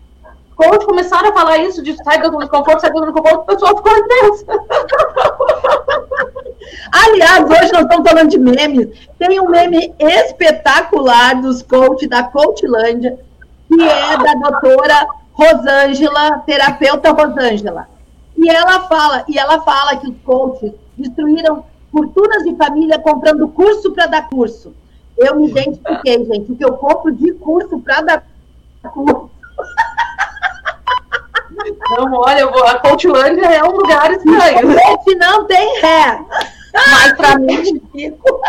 Coach 0.61 0.85
começaram 0.85 1.31
a 1.31 1.33
falar 1.33 1.57
isso 1.57 1.83
de 1.83 1.97
sai 2.05 2.21
da 2.21 2.29
zona 2.29 2.45
de 2.45 2.51
conforto, 2.51 2.81
sai 2.83 2.93
da 2.93 2.99
zona 2.99 3.11
de 3.11 3.19
conforto, 3.19 3.41
o 3.41 3.47
pessoal 3.47 3.75
ficou 3.79 3.97
intenso. 3.97 4.45
Aliás, 6.93 7.45
hoje 7.45 7.73
nós 7.73 7.83
estamos 7.83 8.11
falando 8.11 8.29
de 8.29 8.39
memes. 8.39 8.89
Tem 9.19 9.41
um 9.41 9.49
meme 9.49 9.95
espetacular 9.99 11.41
dos 11.41 11.63
coaches 11.63 12.11
da 12.11 12.25
Coachlândia, 12.25 13.19
que 13.69 13.83
é 13.83 14.19
da 14.19 14.35
doutora 14.35 15.07
Rosângela, 15.33 16.41
terapeuta 16.41 17.11
Rosângela. 17.11 17.89
E 18.37 18.51
ela 18.51 18.81
fala, 18.81 19.25
e 19.27 19.39
ela 19.39 19.63
fala 19.63 19.97
que 19.97 20.11
os 20.11 20.17
coaches 20.23 20.73
destruíram 21.01 21.65
fortunas 21.91 22.45
de 22.45 22.55
família 22.57 22.99
comprando 22.99 23.49
curso 23.49 23.93
para 23.93 24.07
dar 24.07 24.29
curso. 24.29 24.75
Eu 25.17 25.37
me 25.37 25.49
identifiquei, 25.49 26.25
gente, 26.25 26.53
o 26.53 26.57
que 26.57 26.65
eu 26.65 26.73
compro 26.75 27.13
de 27.13 27.33
curso 27.33 27.79
para 27.81 28.01
dar 28.01 28.25
curso. 28.93 29.31
Não, 31.91 32.13
olha, 32.15 32.47
a 32.47 32.79
Coachlândia 32.79 33.47
é 33.47 33.63
um 33.63 33.73
lugar 33.73 34.11
estranho. 34.13 34.73
Gente, 34.73 35.15
não 35.17 35.45
tem 35.45 35.81
ré. 35.81 36.25
Mas 36.73 37.13
para 37.15 37.39
mim, 37.39 37.81
fico. 37.93 38.41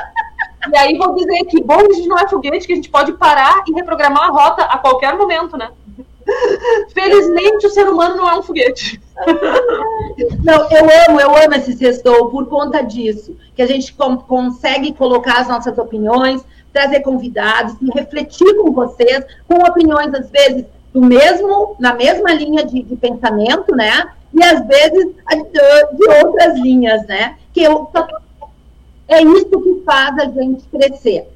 E 0.72 0.78
aí 0.78 0.98
vou 0.98 1.16
dizer 1.16 1.44
que 1.46 1.62
bom 1.64 1.80
que 1.80 1.92
a 1.92 1.96
gente 1.96 2.08
não 2.08 2.20
é 2.20 2.28
foguete, 2.28 2.68
que 2.68 2.74
a 2.74 2.76
gente 2.76 2.90
pode 2.90 3.14
parar 3.14 3.64
e 3.68 3.74
reprogramar 3.74 4.26
a 4.26 4.32
rota 4.32 4.64
a 4.64 4.78
qualquer 4.78 5.18
momento, 5.18 5.58
né? 5.58 5.72
Felizmente 6.94 7.66
o 7.66 7.70
ser 7.70 7.90
humano 7.90 8.16
não 8.16 8.30
é 8.30 8.38
um 8.38 8.44
foguete. 8.44 9.02
Não, 10.44 10.70
eu 10.72 10.86
amo, 11.08 11.22
eu 11.22 11.36
amo 11.36 11.56
esse 11.56 11.74
sextou 11.74 12.30
por 12.30 12.48
conta 12.48 12.82
disso. 12.82 13.36
Que 13.56 13.62
a 13.62 13.68
gente 13.68 13.94
consegue 13.94 14.94
colocar 14.94 15.40
as 15.40 15.48
nossas 15.48 15.78
opiniões, 15.78 16.44
trazer 16.74 17.02
convidados 17.02 17.76
e 17.82 17.90
refletir 17.98 18.56
com 18.58 18.72
vocês, 18.72 19.26
com 19.48 19.56
opiniões, 19.56 20.14
às 20.14 20.30
vezes, 20.30 20.66
do 20.94 21.02
mesmo, 21.02 21.76
na 21.80 21.94
mesma 21.94 22.34
linha 22.34 22.66
de, 22.66 22.82
de 22.84 22.96
pensamento, 22.96 23.76
né? 23.76 24.12
E 24.34 24.44
às 24.44 24.66
vezes 24.66 25.06
de, 25.06 25.98
de 25.98 26.10
outras 26.24 26.58
linhas, 26.58 27.06
né? 27.08 27.38
Que 27.54 27.64
eu, 27.64 27.90
é 29.08 29.22
isso 29.22 29.62
que 29.62 29.84
faz 29.86 30.18
a 30.18 30.26
gente 30.26 30.64
crescer. 30.70 31.28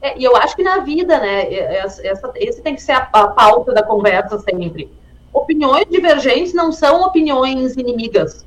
É, 0.00 0.18
e 0.18 0.24
eu 0.24 0.36
acho 0.36 0.54
que 0.54 0.62
na 0.62 0.78
vida, 0.78 1.18
né, 1.18 1.52
essa, 1.52 2.32
esse 2.36 2.62
tem 2.62 2.74
que 2.74 2.82
ser 2.82 2.92
a, 2.92 3.08
a 3.12 3.28
pauta 3.28 3.72
da 3.72 3.82
conversa 3.82 4.38
sempre. 4.38 4.90
Opiniões 5.38 5.86
divergentes 5.90 6.54
não 6.54 6.72
são 6.72 7.02
opiniões 7.02 7.76
inimigas. 7.76 8.44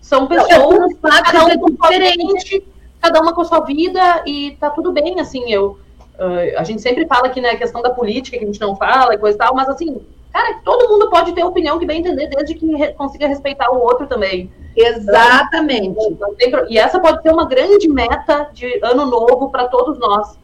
São 0.00 0.26
pessoas, 0.26 0.92
cada 1.00 1.46
um 1.46 1.58
com 1.58 1.70
diferente, 1.70 2.66
cada 3.00 3.20
uma 3.20 3.32
com 3.34 3.40
a 3.40 3.44
sua 3.44 3.60
vida, 3.60 4.22
e 4.26 4.56
tá 4.60 4.70
tudo 4.70 4.92
bem, 4.92 5.20
assim, 5.20 5.50
eu, 5.50 5.78
Uh, 6.14 6.56
a 6.56 6.62
gente 6.62 6.80
sempre 6.80 7.06
fala 7.06 7.26
aqui, 7.26 7.40
né, 7.40 7.50
a 7.50 7.56
questão 7.56 7.82
da 7.82 7.90
política, 7.90 8.38
que 8.38 8.44
a 8.44 8.46
gente 8.46 8.60
não 8.60 8.76
fala 8.76 9.14
e 9.14 9.18
coisa 9.18 9.36
e 9.36 9.38
tal, 9.38 9.52
mas 9.52 9.68
assim, 9.68 10.00
cara, 10.32 10.60
todo 10.64 10.88
mundo 10.88 11.10
pode 11.10 11.32
ter 11.32 11.42
opinião 11.42 11.76
que 11.76 11.84
bem 11.84 11.98
entender, 11.98 12.28
desde 12.28 12.54
que 12.54 12.66
re 12.76 12.92
consiga 12.92 13.26
respeitar 13.26 13.72
o 13.72 13.80
outro 13.80 14.06
também. 14.06 14.48
Exatamente. 14.76 15.98
Então, 16.40 16.66
e 16.68 16.78
essa 16.78 17.00
pode 17.00 17.20
ser 17.20 17.32
uma 17.32 17.46
grande 17.46 17.88
meta 17.88 18.48
de 18.52 18.78
ano 18.84 19.06
novo 19.06 19.50
para 19.50 19.66
todos 19.66 19.98
nós. 19.98 20.38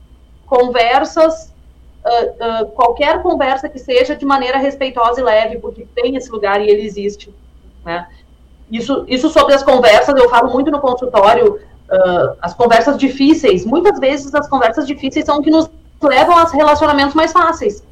Conversas, 0.44 1.49
uh, 2.04 2.62
uh, 2.62 2.66
qualquer 2.70 3.22
conversa 3.22 3.68
que 3.68 3.78
seja 3.78 4.16
de 4.16 4.24
maneira 4.24 4.58
respeitosa 4.58 5.20
e 5.20 5.24
leve, 5.24 5.58
porque 5.58 5.86
tem 5.94 6.16
esse 6.16 6.30
lugar 6.30 6.60
e 6.60 6.68
ele 6.68 6.82
existe. 6.82 7.32
Né? 7.84 8.06
Isso, 8.70 9.04
isso 9.08 9.28
sobre 9.28 9.54
as 9.54 9.62
conversas, 9.62 10.14
eu 10.16 10.28
falo 10.28 10.52
muito 10.52 10.70
no 10.70 10.80
consultório, 10.80 11.54
uh, 11.54 12.36
as 12.40 12.54
conversas 12.54 12.96
difíceis. 12.96 13.64
Muitas 13.64 13.98
vezes 13.98 14.34
as 14.34 14.48
conversas 14.48 14.86
difíceis 14.86 15.24
são 15.24 15.42
que 15.42 15.50
nos 15.50 15.68
levam 16.02 16.36
a 16.36 16.44
relacionamentos 16.44 17.14
mais 17.14 17.32
fáceis. 17.32 17.84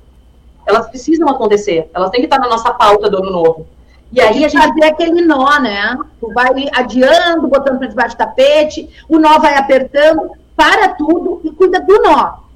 Elas 0.67 0.89
precisam 0.89 1.29
acontecer, 1.29 1.91
elas 1.95 2.11
têm 2.11 2.21
que 2.21 2.27
estar 2.27 2.39
na 2.39 2.49
nossa 2.49 2.73
pauta 2.73 3.09
do 3.09 3.19
ano 3.19 3.31
novo. 3.31 3.67
E 4.11 4.21
aí 4.21 4.45
a 4.45 4.49
gente 4.49 4.63
fazer 4.63 4.85
aquele 4.85 5.21
nó, 5.23 5.59
né? 5.61 5.99
Tu 6.19 6.33
vai 6.33 6.49
adiando, 6.73 7.47
botando 7.47 7.79
para 7.79 7.89
debaixo 7.89 8.17
do 8.17 8.19
tapete, 8.19 8.89
o 9.07 9.19
nó 9.19 9.39
vai 9.39 9.55
apertando, 9.57 10.31
para 10.57 10.89
tudo 10.95 11.41
e 11.45 11.51
cuida 11.51 11.81
do 11.81 12.03
nó. 12.03 12.48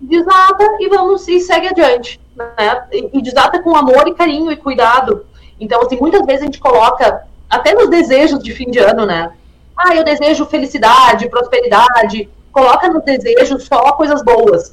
Desata 0.00 0.64
e 0.80 0.88
vamos 0.88 1.28
e 1.28 1.40
segue 1.40 1.68
adiante, 1.68 2.20
né? 2.34 2.84
E, 2.90 3.20
desata 3.20 3.62
com 3.62 3.76
amor 3.76 4.08
e 4.08 4.14
carinho 4.14 4.50
e 4.50 4.56
cuidado. 4.56 5.26
Então, 5.60 5.80
assim, 5.82 5.98
muitas 6.00 6.24
vezes 6.24 6.42
a 6.42 6.44
gente 6.46 6.58
coloca 6.58 7.26
até 7.48 7.74
nos 7.74 7.90
desejos 7.90 8.42
de 8.42 8.52
fim 8.52 8.70
de 8.70 8.78
ano, 8.78 9.04
né? 9.04 9.30
Ah, 9.76 9.94
eu 9.94 10.04
desejo 10.04 10.46
felicidade, 10.46 11.28
prosperidade. 11.28 12.28
Coloca 12.50 12.88
no 12.88 13.02
desejo 13.02 13.60
só 13.60 13.92
coisas 13.92 14.22
boas. 14.22 14.70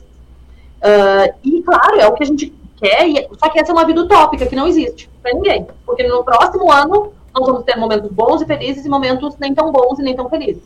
Uh, 0.78 1.34
e, 1.44 1.62
claro, 1.62 2.00
é 2.00 2.08
o 2.08 2.14
que 2.14 2.24
a 2.24 2.26
gente 2.26 2.54
quer, 2.78 3.08
e, 3.08 3.28
só 3.38 3.50
que 3.50 3.60
essa 3.60 3.72
é 3.72 3.74
uma 3.74 3.86
vida 3.86 4.02
utópica 4.02 4.46
que 4.46 4.56
não 4.56 4.68
existe 4.68 5.10
para 5.22 5.34
ninguém. 5.34 5.68
Porque 5.86 6.04
no 6.04 6.24
próximo 6.24 6.72
ano 6.72 7.14
nós 7.34 7.46
vamos 7.46 7.64
ter 7.64 7.76
momentos 7.76 8.10
bons 8.12 8.42
e 8.42 8.46
felizes 8.46 8.86
e 8.86 8.90
momentos 8.90 9.36
nem 9.38 9.54
tão 9.54 9.72
bons 9.72 10.00
e 10.00 10.04
nem 10.04 10.16
tão 10.16 10.30
felizes. 10.30 10.64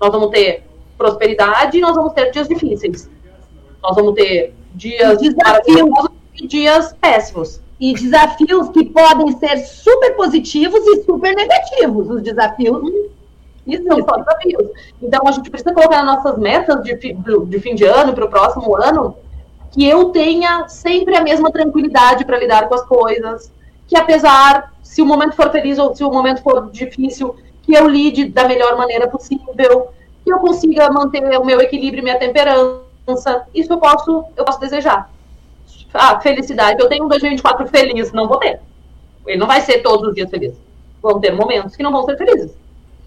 Nós 0.00 0.10
vamos 0.10 0.30
ter 0.30 0.64
prosperidade 0.98 1.78
e 1.78 1.80
nós 1.80 1.94
vamos 1.94 2.12
ter 2.12 2.30
dias 2.30 2.48
difíceis. 2.48 3.08
Nós 3.82 3.96
vamos 3.96 4.14
ter 4.14 4.54
dias 4.74 5.18
desafios 5.18 6.08
e 6.34 6.46
dias 6.46 6.94
péssimos. 7.00 7.60
E 7.80 7.94
desafios 7.94 8.68
que 8.68 8.84
podem 8.84 9.36
ser 9.38 9.56
super 9.58 10.14
positivos 10.14 10.80
e 10.86 11.02
super 11.02 11.34
negativos. 11.34 12.08
Os 12.08 12.22
desafios 12.22 12.80
isso 13.66 13.84
são 13.84 13.98
só 13.98 14.16
desafios. 14.16 14.70
Então, 15.00 15.20
a 15.26 15.32
gente 15.32 15.50
precisa 15.50 15.72
colocar 15.72 16.02
nas 16.02 16.16
nossas 16.16 16.38
metas 16.38 16.82
de, 16.82 16.94
de 16.96 17.60
fim 17.60 17.74
de 17.74 17.84
ano, 17.84 18.12
para 18.12 18.24
o 18.24 18.28
próximo 18.28 18.76
ano, 18.76 19.16
que 19.70 19.86
eu 19.86 20.06
tenha 20.06 20.68
sempre 20.68 21.16
a 21.16 21.22
mesma 21.22 21.50
tranquilidade 21.50 22.24
para 22.24 22.38
lidar 22.38 22.68
com 22.68 22.74
as 22.74 22.82
coisas, 22.82 23.52
que 23.86 23.96
apesar, 23.96 24.74
se 24.82 25.00
o 25.00 25.06
momento 25.06 25.34
for 25.34 25.50
feliz 25.50 25.78
ou 25.78 25.94
se 25.94 26.02
o 26.04 26.10
momento 26.10 26.42
for 26.42 26.70
difícil, 26.70 27.36
que 27.62 27.74
eu 27.74 27.88
lide 27.88 28.26
da 28.26 28.46
melhor 28.46 28.76
maneira 28.76 29.08
possível, 29.08 29.88
que 30.24 30.32
eu 30.32 30.38
consiga 30.38 30.90
manter 30.90 31.22
o 31.38 31.44
meu 31.44 31.60
equilíbrio 31.60 32.00
e 32.00 32.04
minha 32.04 32.18
temperança. 32.18 32.91
Isso 33.54 33.72
eu 33.72 33.78
posso, 33.78 34.24
eu 34.36 34.44
posso 34.44 34.60
desejar. 34.60 35.10
Ah, 35.92 36.20
felicidade. 36.20 36.80
Eu 36.80 36.88
tenho 36.88 37.04
um 37.04 37.08
2024 37.08 37.66
feliz, 37.68 38.12
não 38.12 38.28
vou 38.28 38.38
ter. 38.38 38.60
Ele 39.26 39.38
não 39.38 39.46
vai 39.46 39.60
ser 39.60 39.82
todos 39.82 40.08
os 40.08 40.14
dias 40.14 40.30
feliz. 40.30 40.54
Vão 41.02 41.20
ter 41.20 41.32
momentos 41.32 41.76
que 41.76 41.82
não 41.82 41.92
vão 41.92 42.04
ser 42.04 42.16
felizes. 42.16 42.52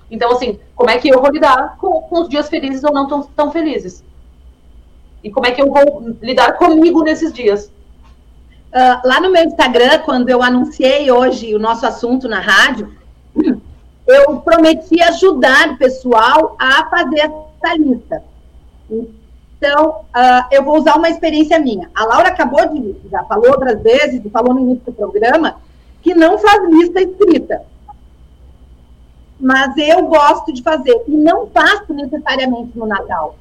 Então, 0.09 0.31
assim, 0.31 0.59
como 0.75 0.89
é 0.89 0.97
que 0.97 1.09
eu 1.09 1.19
vou 1.19 1.31
lidar 1.31 1.77
com, 1.77 2.01
com 2.01 2.21
os 2.21 2.29
dias 2.29 2.47
felizes 2.47 2.83
ou 2.83 2.93
não 2.93 3.07
tão, 3.07 3.23
tão 3.23 3.51
felizes? 3.51 4.03
E 5.23 5.31
como 5.31 5.47
é 5.47 5.51
que 5.51 5.61
eu 5.61 5.71
vou 5.71 6.15
lidar 6.21 6.53
comigo 6.53 7.03
nesses 7.03 7.33
dias? 7.33 7.71
Uh, 8.71 9.07
lá 9.07 9.19
no 9.19 9.31
meu 9.31 9.43
Instagram, 9.43 9.99
quando 9.99 10.29
eu 10.29 10.43
anunciei 10.43 11.09
hoje 11.09 11.55
o 11.55 11.59
nosso 11.59 11.85
assunto 11.85 12.27
na 12.27 12.39
rádio, 12.39 12.93
eu 14.05 14.37
prometi 14.41 15.01
ajudar 15.01 15.69
o 15.69 15.77
pessoal 15.77 16.55
a 16.59 16.87
fazer 16.89 17.21
essa 17.21 17.75
lista. 17.75 18.23
Então, 19.65 20.01
uh, 20.15 20.45
eu 20.51 20.63
vou 20.63 20.77
usar 20.77 20.95
uma 20.95 21.09
experiência 21.09 21.57
minha. 21.57 21.89
A 21.95 22.05
Laura 22.05 22.29
acabou 22.29 22.67
de, 22.69 22.95
já 23.09 23.23
falou 23.23 23.49
outras 23.51 23.81
vezes, 23.81 24.21
falou 24.31 24.53
no 24.53 24.61
início 24.61 24.85
do 24.85 24.93
programa, 24.93 25.55
que 26.01 26.13
não 26.13 26.37
faz 26.37 26.69
lista 26.69 27.01
escrita 27.01 27.61
mas 29.39 29.75
eu 29.77 30.07
gosto 30.07 30.53
de 30.53 30.61
fazer. 30.61 31.03
E 31.07 31.11
não 31.11 31.47
faço 31.47 31.93
necessariamente 31.93 32.77
no 32.77 32.85
Natal. 32.85 33.35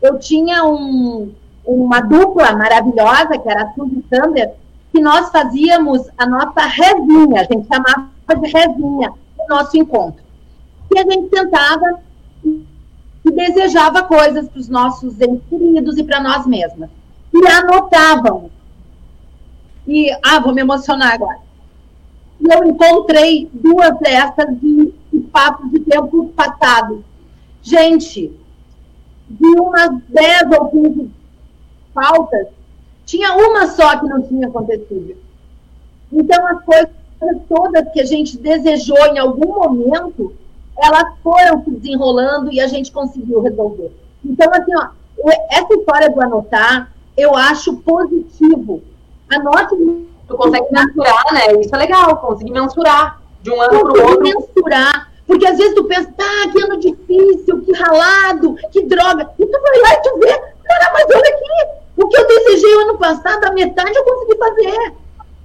Eu 0.00 0.18
tinha 0.18 0.64
um, 0.64 1.32
uma 1.64 2.00
dupla 2.00 2.52
maravilhosa, 2.52 3.38
que 3.38 3.50
era 3.50 3.64
a 3.64 3.72
Suzy 3.72 4.04
Sander, 4.08 4.52
que 4.92 5.00
nós 5.00 5.30
fazíamos 5.30 6.08
a 6.16 6.26
nossa 6.26 6.60
resinha, 6.60 7.40
a 7.40 7.44
gente 7.44 7.66
chamava 7.66 8.10
de 8.40 8.50
resinha, 8.50 9.12
o 9.38 9.48
nosso 9.48 9.76
encontro. 9.76 10.22
E 10.94 10.98
a 10.98 11.02
gente 11.02 11.28
sentava 11.34 12.00
e 13.24 13.30
desejava 13.30 14.02
coisas 14.02 14.48
para 14.48 14.58
os 14.58 14.68
nossos 14.68 15.16
queridos 15.48 15.96
e 15.96 16.04
para 16.04 16.20
nós 16.20 16.46
mesmas. 16.46 16.90
E 17.32 17.46
anotávamos. 17.46 18.50
E, 19.86 20.10
ah, 20.22 20.40
vou 20.40 20.54
me 20.54 20.60
emocionar 20.60 21.14
agora. 21.14 21.38
E 22.40 22.52
eu 22.52 22.64
encontrei 22.64 23.48
duas 23.52 23.98
dessas 23.98 24.58
de 24.60 24.92
papos 25.32 25.70
de 25.70 25.80
tempo 25.80 26.28
passado. 26.30 27.04
Gente, 27.62 28.32
de 29.28 29.46
umas 29.60 30.02
10 30.08 30.42
ou 30.58 30.68
15 30.68 31.10
faltas, 31.94 32.48
tinha 33.06 33.32
uma 33.34 33.66
só 33.68 33.98
que 33.98 34.06
não 34.06 34.22
tinha 34.22 34.48
acontecido. 34.48 35.16
Então, 36.12 36.46
as 36.46 36.64
coisas 36.64 36.90
todas 37.48 37.92
que 37.92 38.00
a 38.00 38.04
gente 38.04 38.36
desejou 38.36 38.98
em 39.06 39.18
algum 39.18 39.54
momento, 39.54 40.34
elas 40.78 41.14
foram 41.22 41.62
se 41.64 41.70
desenrolando 41.70 42.52
e 42.52 42.60
a 42.60 42.66
gente 42.66 42.90
conseguiu 42.90 43.40
resolver. 43.40 43.92
Então, 44.24 44.50
assim, 44.52 44.74
ó, 44.76 44.88
essa 45.50 45.74
história 45.74 46.10
do 46.10 46.20
anotar, 46.20 46.92
eu 47.16 47.34
acho 47.36 47.76
positivo. 47.78 48.82
Anote. 49.30 49.76
Tu 50.28 50.36
consegue 50.36 50.66
mensurar, 50.70 51.24
né? 51.32 51.60
Isso 51.60 51.74
é 51.74 51.78
legal, 51.78 52.16
conseguir 52.16 52.52
mensurar 52.52 53.20
de 53.42 53.50
um 53.50 53.60
ano 53.60 53.80
para 53.80 54.02
o 54.02 54.08
outro. 54.08 54.22
mensurar. 54.22 55.12
Porque 55.26 55.46
às 55.46 55.56
vezes 55.56 55.74
tu 55.74 55.84
pensa, 55.84 56.12
tá, 56.16 56.50
que 56.50 56.62
ano 56.62 56.78
difícil, 56.78 57.60
que 57.62 57.72
ralado, 57.72 58.56
que 58.70 58.82
droga. 58.84 59.30
E 59.38 59.46
tu 59.46 59.60
vai 59.60 59.78
lá 59.80 59.94
e 59.94 60.02
tu 60.02 60.18
vê, 60.18 60.28
cara, 60.28 60.92
mas 60.92 61.06
olha 61.14 61.28
aqui, 61.28 61.82
o 61.96 62.08
que 62.08 62.16
eu 62.16 62.26
desejei 62.26 62.74
o 62.74 62.80
ano 62.80 62.98
passado, 62.98 63.44
a 63.44 63.52
metade 63.52 63.94
eu 63.94 64.04
consegui 64.04 64.38
fazer. 64.38 64.92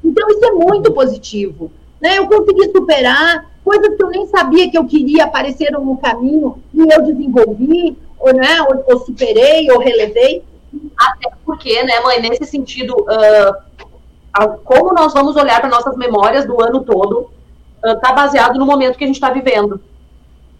Então 0.03 0.29
isso 0.29 0.45
é 0.45 0.51
muito 0.51 0.91
positivo. 0.91 1.71
Né? 2.01 2.17
Eu 2.17 2.27
consegui 2.27 2.71
superar 2.71 3.45
coisas 3.67 3.97
que 3.97 4.01
eu 4.01 4.09
nem 4.09 4.25
sabia 4.27 4.71
que 4.71 4.77
eu 4.77 4.85
queria 4.85 5.25
apareceram 5.25 5.83
no 5.83 5.97
caminho 5.97 6.63
e 6.73 6.79
eu 6.79 7.01
desenvolvi, 7.03 7.97
ou, 8.17 8.33
né, 8.33 8.61
ou, 8.61 8.83
ou 8.87 8.99
superei, 9.05 9.69
ou 9.69 9.79
relevei. 9.79 10.41
Até 10.97 11.29
porque, 11.45 11.83
né, 11.83 11.99
mãe, 11.99 12.21
nesse 12.21 12.45
sentido, 12.45 12.95
uh, 12.95 14.57
como 14.63 14.93
nós 14.93 15.13
vamos 15.13 15.35
olhar 15.35 15.59
para 15.59 15.69
nossas 15.69 15.97
memórias 15.97 16.45
do 16.45 16.61
ano 16.61 16.81
todo, 16.81 17.29
está 17.83 18.13
baseado 18.13 18.57
no 18.57 18.65
momento 18.65 18.97
que 18.97 19.03
a 19.03 19.07
gente 19.07 19.17
está 19.17 19.31
vivendo. 19.31 19.81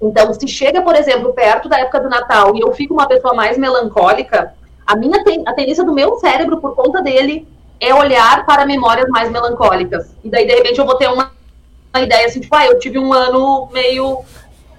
Então, 0.02 0.34
se 0.34 0.48
chega, 0.48 0.82
por 0.82 0.96
exemplo, 0.96 1.34
perto 1.34 1.70
da 1.70 1.80
época 1.80 2.02
do 2.02 2.10
Natal 2.10 2.56
e 2.58 2.60
eu 2.60 2.74
fico 2.74 2.93
uma 2.93 3.08
pessoa 3.08 3.34
mais 3.34 3.58
melancólica, 3.58 4.54
a 4.86 4.96
minha 4.98 5.24
ten 5.24 5.43
a 5.46 5.54
tendência 5.54 5.84
do 5.84 5.93
meu 5.93 6.17
cérebro, 6.17 6.58
por 6.58 6.76
conta 6.76 7.02
dele, 7.02 7.48
é 7.80 7.93
olhar 7.93 8.46
para 8.46 8.65
memórias 8.65 9.08
mais 9.10 9.32
melancólicas. 9.32 10.13
E 10.24 10.30
daí, 10.30 10.46
de 10.46 10.56
repente, 10.56 10.80
eu 10.80 10.86
vou 10.86 10.96
ter 10.96 11.08
uma, 11.08 11.32
uma 11.93 12.04
ideia 12.04 12.28
assim, 12.28 12.39
tipo, 12.39 12.56
ah, 12.56 12.65
eu 12.65 12.80
tive 12.80 13.00
um 13.00 13.13
ano 13.13 13.69
meio 13.71 14.23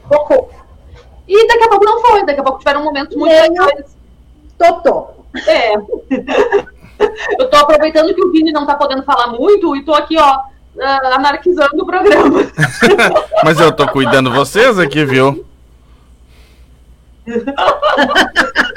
cocô. 0.09 0.49
E 1.27 1.47
daqui 1.47 1.65
a 1.65 1.69
pouco 1.69 1.85
não 1.85 2.01
foi, 2.01 2.25
daqui 2.25 2.41
a 2.41 2.43
pouco 2.43 2.59
tiveram 2.59 2.83
momentos 2.83 3.17
muito 3.17 3.31
legais. 3.31 3.97
Totó. 4.57 5.15
É. 5.47 5.75
eu 7.39 7.51
tô 7.51 7.57
aproveitando 7.57 8.15
que 8.15 8.25
o 8.25 8.33
Vini 8.33 8.51
não 8.51 8.67
tá 8.67 8.75
podendo 8.75 9.03
falar 9.03 9.29
muito 9.29 9.77
e 9.77 9.85
tô 9.85 9.95
aqui, 9.95 10.17
ó, 10.19 10.39
uh, 10.39 11.15
anarquizando 11.15 11.83
o 11.83 11.87
programa. 11.87 12.41
Mas 13.45 13.61
eu 13.61 13.71
tô 13.73 13.87
cuidando 13.89 14.33
vocês 14.33 14.79
aqui, 14.79 15.05
viu? 15.05 15.45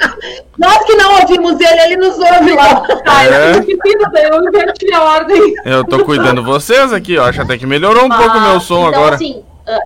Nós 0.58 0.84
que 0.84 0.94
não 0.94 1.20
ouvimos 1.20 1.60
ele, 1.60 1.80
ele 1.80 1.96
nos 1.96 2.18
ouve 2.18 2.52
lá. 2.54 2.86
É? 3.24 3.56
eu 3.56 4.44
inverti 4.44 4.92
a 4.94 5.02
ordem. 5.02 5.54
Eu 5.64 5.84
tô 5.84 6.04
cuidando 6.04 6.42
vocês 6.42 6.92
aqui, 6.92 7.18
ó. 7.18 7.24
Acho 7.26 7.42
até 7.42 7.58
que 7.58 7.66
melhorou 7.66 8.04
um 8.04 8.12
ah, 8.12 8.18
pouco 8.18 8.38
o 8.38 8.40
meu 8.40 8.60
som 8.60 8.88
então, 8.88 9.00
agora. 9.00 9.14
Assim, 9.16 9.42
uh... 9.66 9.80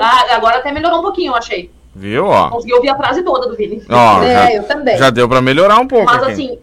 ah, 0.00 0.34
agora 0.34 0.58
até 0.58 0.72
melhorou 0.72 0.98
um 0.98 1.02
pouquinho, 1.02 1.32
eu 1.32 1.36
achei. 1.36 1.70
Viu, 1.94 2.26
ó? 2.26 2.50
Consegui 2.50 2.74
ouvir 2.74 2.90
a 2.90 2.96
frase 2.96 3.22
toda 3.22 3.48
do 3.48 3.56
Vini. 3.56 3.82
Ó, 3.88 4.22
é, 4.24 4.32
já, 4.32 4.52
eu 4.52 4.62
também. 4.64 4.98
Já 4.98 5.10
deu 5.10 5.28
pra 5.28 5.40
melhorar 5.40 5.78
um 5.78 5.88
pouco. 5.88 6.04
Mas 6.04 6.22
aqui. 6.22 6.32
assim, 6.32 6.58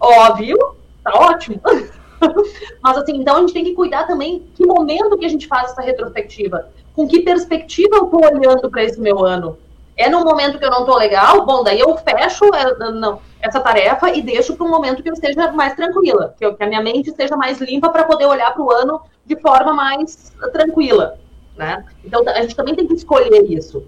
Óbvio, 0.00 0.56
tá 1.02 1.12
ótimo. 1.14 1.60
Mas 2.82 2.98
assim, 2.98 3.16
então 3.16 3.36
a 3.36 3.40
gente 3.40 3.52
tem 3.52 3.64
que 3.64 3.74
cuidar 3.74 4.06
também 4.06 4.46
que 4.54 4.66
momento 4.66 5.18
que 5.18 5.24
a 5.24 5.28
gente 5.28 5.46
faz 5.46 5.70
essa 5.70 5.82
retrospectiva. 5.82 6.68
Com 6.94 7.08
que 7.08 7.20
perspectiva 7.20 7.96
eu 7.96 8.06
tô 8.06 8.18
olhando 8.18 8.70
para 8.70 8.84
esse 8.84 9.00
meu 9.00 9.24
ano? 9.24 9.58
É 9.96 10.08
no 10.08 10.24
momento 10.24 10.58
que 10.58 10.64
eu 10.64 10.70
não 10.70 10.80
estou 10.80 10.96
legal, 10.96 11.44
bom, 11.44 11.62
daí 11.62 11.78
eu 11.78 11.96
fecho 11.96 12.44
é, 12.54 12.90
não, 12.90 13.20
essa 13.40 13.60
tarefa 13.60 14.10
e 14.10 14.22
deixo 14.22 14.56
para 14.56 14.66
um 14.66 14.70
momento 14.70 15.02
que 15.02 15.08
eu 15.08 15.12
esteja 15.12 15.52
mais 15.52 15.74
tranquila, 15.74 16.34
que, 16.36 16.44
eu, 16.44 16.54
que 16.54 16.64
a 16.64 16.66
minha 16.66 16.82
mente 16.82 17.10
esteja 17.10 17.36
mais 17.36 17.60
limpa 17.60 17.88
para 17.90 18.04
poder 18.04 18.26
olhar 18.26 18.52
para 18.52 18.62
o 18.62 18.72
ano 18.72 19.00
de 19.24 19.36
forma 19.40 19.72
mais 19.72 20.32
tranquila, 20.52 21.18
né? 21.56 21.84
Então 22.04 22.24
a 22.26 22.42
gente 22.42 22.56
também 22.56 22.74
tem 22.74 22.86
que 22.88 22.94
escolher 22.94 23.44
isso. 23.48 23.84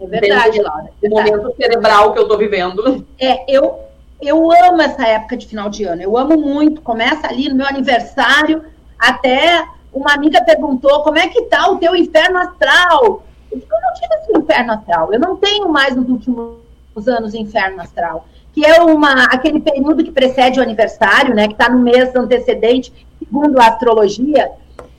É 0.00 0.06
verdade, 0.06 0.60
Laura. 0.60 0.90
O 1.02 1.08
momento 1.08 1.54
cerebral 1.56 2.12
que 2.12 2.18
eu 2.18 2.22
estou 2.22 2.38
vivendo. 2.38 3.06
É, 3.18 3.44
eu, 3.52 3.80
eu 4.20 4.50
amo 4.52 4.80
essa 4.80 5.06
época 5.06 5.36
de 5.36 5.46
final 5.46 5.68
de 5.68 5.84
ano. 5.84 6.02
Eu 6.02 6.16
amo 6.16 6.36
muito. 6.36 6.80
Começa 6.80 7.26
ali 7.26 7.48
no 7.48 7.56
meu 7.56 7.66
aniversário, 7.66 8.64
até 8.98 9.66
uma 9.98 10.14
amiga 10.14 10.42
perguntou 10.44 11.02
como 11.02 11.18
é 11.18 11.28
que 11.28 11.42
tá 11.42 11.68
o 11.70 11.78
teu 11.78 11.94
inferno 11.96 12.38
astral. 12.38 13.24
Eu 13.50 13.58
digo, 13.58 13.72
eu 13.72 13.80
não 13.80 13.94
tive 13.94 14.14
esse 14.14 14.38
inferno 14.38 14.72
astral. 14.72 15.12
Eu 15.12 15.20
não 15.20 15.36
tenho 15.36 15.68
mais 15.68 15.96
nos 15.96 16.08
últimos 16.08 17.08
anos 17.08 17.34
inferno 17.34 17.80
astral. 17.80 18.26
Que 18.52 18.64
é 18.64 18.80
uma, 18.82 19.24
aquele 19.24 19.60
período 19.60 20.04
que 20.04 20.12
precede 20.12 20.60
o 20.60 20.62
aniversário, 20.62 21.34
né? 21.34 21.48
Que 21.48 21.54
está 21.54 21.68
no 21.68 21.80
mês 21.80 22.14
antecedente, 22.14 22.92
segundo 23.18 23.58
a 23.60 23.66
astrologia. 23.66 24.50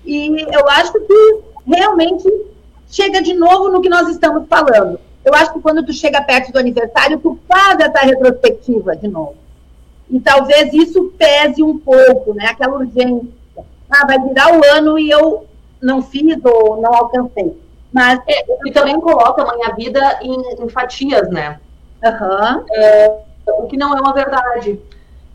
E 0.05 0.45
eu 0.51 0.67
acho 0.69 0.93
que 0.93 1.39
realmente 1.65 2.27
chega 2.89 3.21
de 3.21 3.33
novo 3.33 3.69
no 3.69 3.81
que 3.81 3.89
nós 3.89 4.09
estamos 4.09 4.47
falando. 4.47 4.99
Eu 5.23 5.33
acho 5.33 5.53
que 5.53 5.62
quando 5.62 5.85
tu 5.85 5.93
chega 5.93 6.21
perto 6.21 6.51
do 6.51 6.59
aniversário, 6.59 7.19
tu 7.19 7.38
faz 7.47 7.79
essa 7.79 7.99
retrospectiva 7.99 8.95
de 8.95 9.07
novo. 9.07 9.35
E 10.09 10.19
talvez 10.19 10.73
isso 10.73 11.13
pese 11.17 11.62
um 11.62 11.77
pouco, 11.77 12.33
né? 12.33 12.47
Aquela 12.47 12.77
urgência. 12.77 13.38
Ah, 13.89 14.06
vai 14.06 14.19
virar 14.19 14.58
o 14.58 14.62
ano 14.75 14.99
e 14.99 15.10
eu 15.10 15.47
não 15.82 16.02
fiz 16.02 16.38
ou 16.43 16.82
não 16.82 16.93
alcancei. 16.93 17.60
Mas 17.91 18.19
é, 18.28 18.45
e 18.65 18.71
também 18.71 18.99
coloca 18.99 19.41
a 19.41 19.56
minha 19.56 19.73
vida 19.75 20.19
em, 20.21 20.63
em 20.63 20.69
fatias, 20.69 21.30
né? 21.30 21.60
Uhum. 22.04 22.65
É, 22.71 23.19
o 23.47 23.67
que 23.67 23.78
não 23.78 23.97
é 23.97 23.99
uma 23.99 24.13
verdade. 24.13 24.80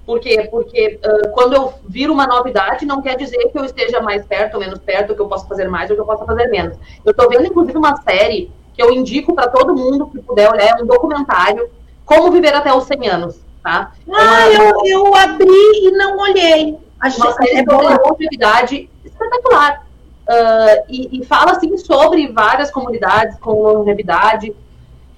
Por 0.06 0.20
quê? 0.20 0.48
Porque 0.50 1.00
uh, 1.04 1.30
quando 1.30 1.54
eu 1.54 1.74
viro 1.88 2.12
uma 2.12 2.26
novidade, 2.26 2.84
não 2.84 3.00
quer 3.00 3.16
dizer 3.16 3.48
que 3.48 3.58
eu 3.58 3.64
esteja 3.64 4.00
mais 4.00 4.24
perto 4.24 4.54
ou 4.54 4.60
menos 4.60 4.78
perto, 4.78 5.14
que 5.14 5.20
eu 5.20 5.28
possa 5.28 5.46
fazer 5.46 5.66
mais 5.68 5.88
ou 5.90 5.96
que 5.96 6.02
eu 6.02 6.06
possa 6.06 6.24
fazer 6.24 6.46
menos. 6.48 6.76
Eu 7.04 7.10
estou 7.10 7.28
vendo, 7.28 7.46
inclusive, 7.46 7.78
uma 7.78 7.96
série 8.02 8.50
que 8.74 8.82
eu 8.82 8.92
indico 8.92 9.34
para 9.34 9.48
todo 9.48 9.74
mundo 9.74 10.08
que 10.08 10.20
puder 10.20 10.50
olhar, 10.50 10.78
é 10.78 10.82
um 10.82 10.86
documentário, 10.86 11.70
Como 12.04 12.30
Viver 12.30 12.54
Até 12.54 12.74
os 12.74 12.84
100 12.84 13.08
Anos, 13.08 13.40
tá? 13.62 13.92
Ah, 14.12 14.52
é 14.52 14.58
uma, 14.58 14.86
eu, 14.86 15.06
eu 15.06 15.14
abri 15.14 15.48
e 15.48 15.90
não 15.92 16.18
olhei. 16.18 16.76
Achei 17.04 17.22
uma 17.22 17.32
série 17.34 17.58
é 17.58 17.64
sobre 17.64 18.08
longevidade 18.08 18.90
espetacular. 19.04 19.86
Uh, 20.26 20.84
e, 20.88 21.20
e, 21.20 21.24
fala, 21.26 21.52
assim, 21.52 21.76
sobre 21.76 22.32
várias 22.32 22.70
comunidades 22.70 23.38
com 23.38 23.52
longevidade. 23.52 24.54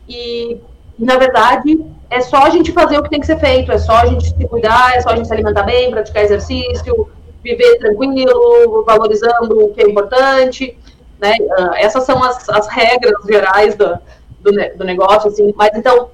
E, 0.08 0.60
na 0.98 1.16
verdade, 1.16 1.80
é 2.10 2.20
só 2.20 2.38
a 2.38 2.50
gente 2.50 2.72
fazer 2.72 2.98
o 2.98 3.04
que 3.04 3.10
tem 3.10 3.20
que 3.20 3.26
ser 3.26 3.38
feito, 3.38 3.70
é 3.70 3.78
só 3.78 3.98
a 3.98 4.06
gente 4.06 4.34
se 4.34 4.48
cuidar, 4.48 4.96
é 4.96 5.00
só 5.00 5.10
a 5.10 5.16
gente 5.16 5.28
se 5.28 5.32
alimentar 5.32 5.62
bem, 5.62 5.92
praticar 5.92 6.24
exercício, 6.24 7.08
viver 7.40 7.78
tranquilo, 7.78 8.82
valorizando 8.84 9.66
o 9.66 9.72
que 9.72 9.80
é 9.80 9.88
importante, 9.88 10.76
né? 11.20 11.36
Uh, 11.40 11.74
essas 11.76 12.02
são 12.02 12.20
as, 12.20 12.48
as 12.48 12.66
regras 12.66 13.14
gerais 13.24 13.76
do, 13.76 13.96
do, 14.40 14.50
do, 14.76 14.84
negócio, 14.84 15.28
assim. 15.30 15.54
Mas 15.56 15.70
então, 15.76 16.10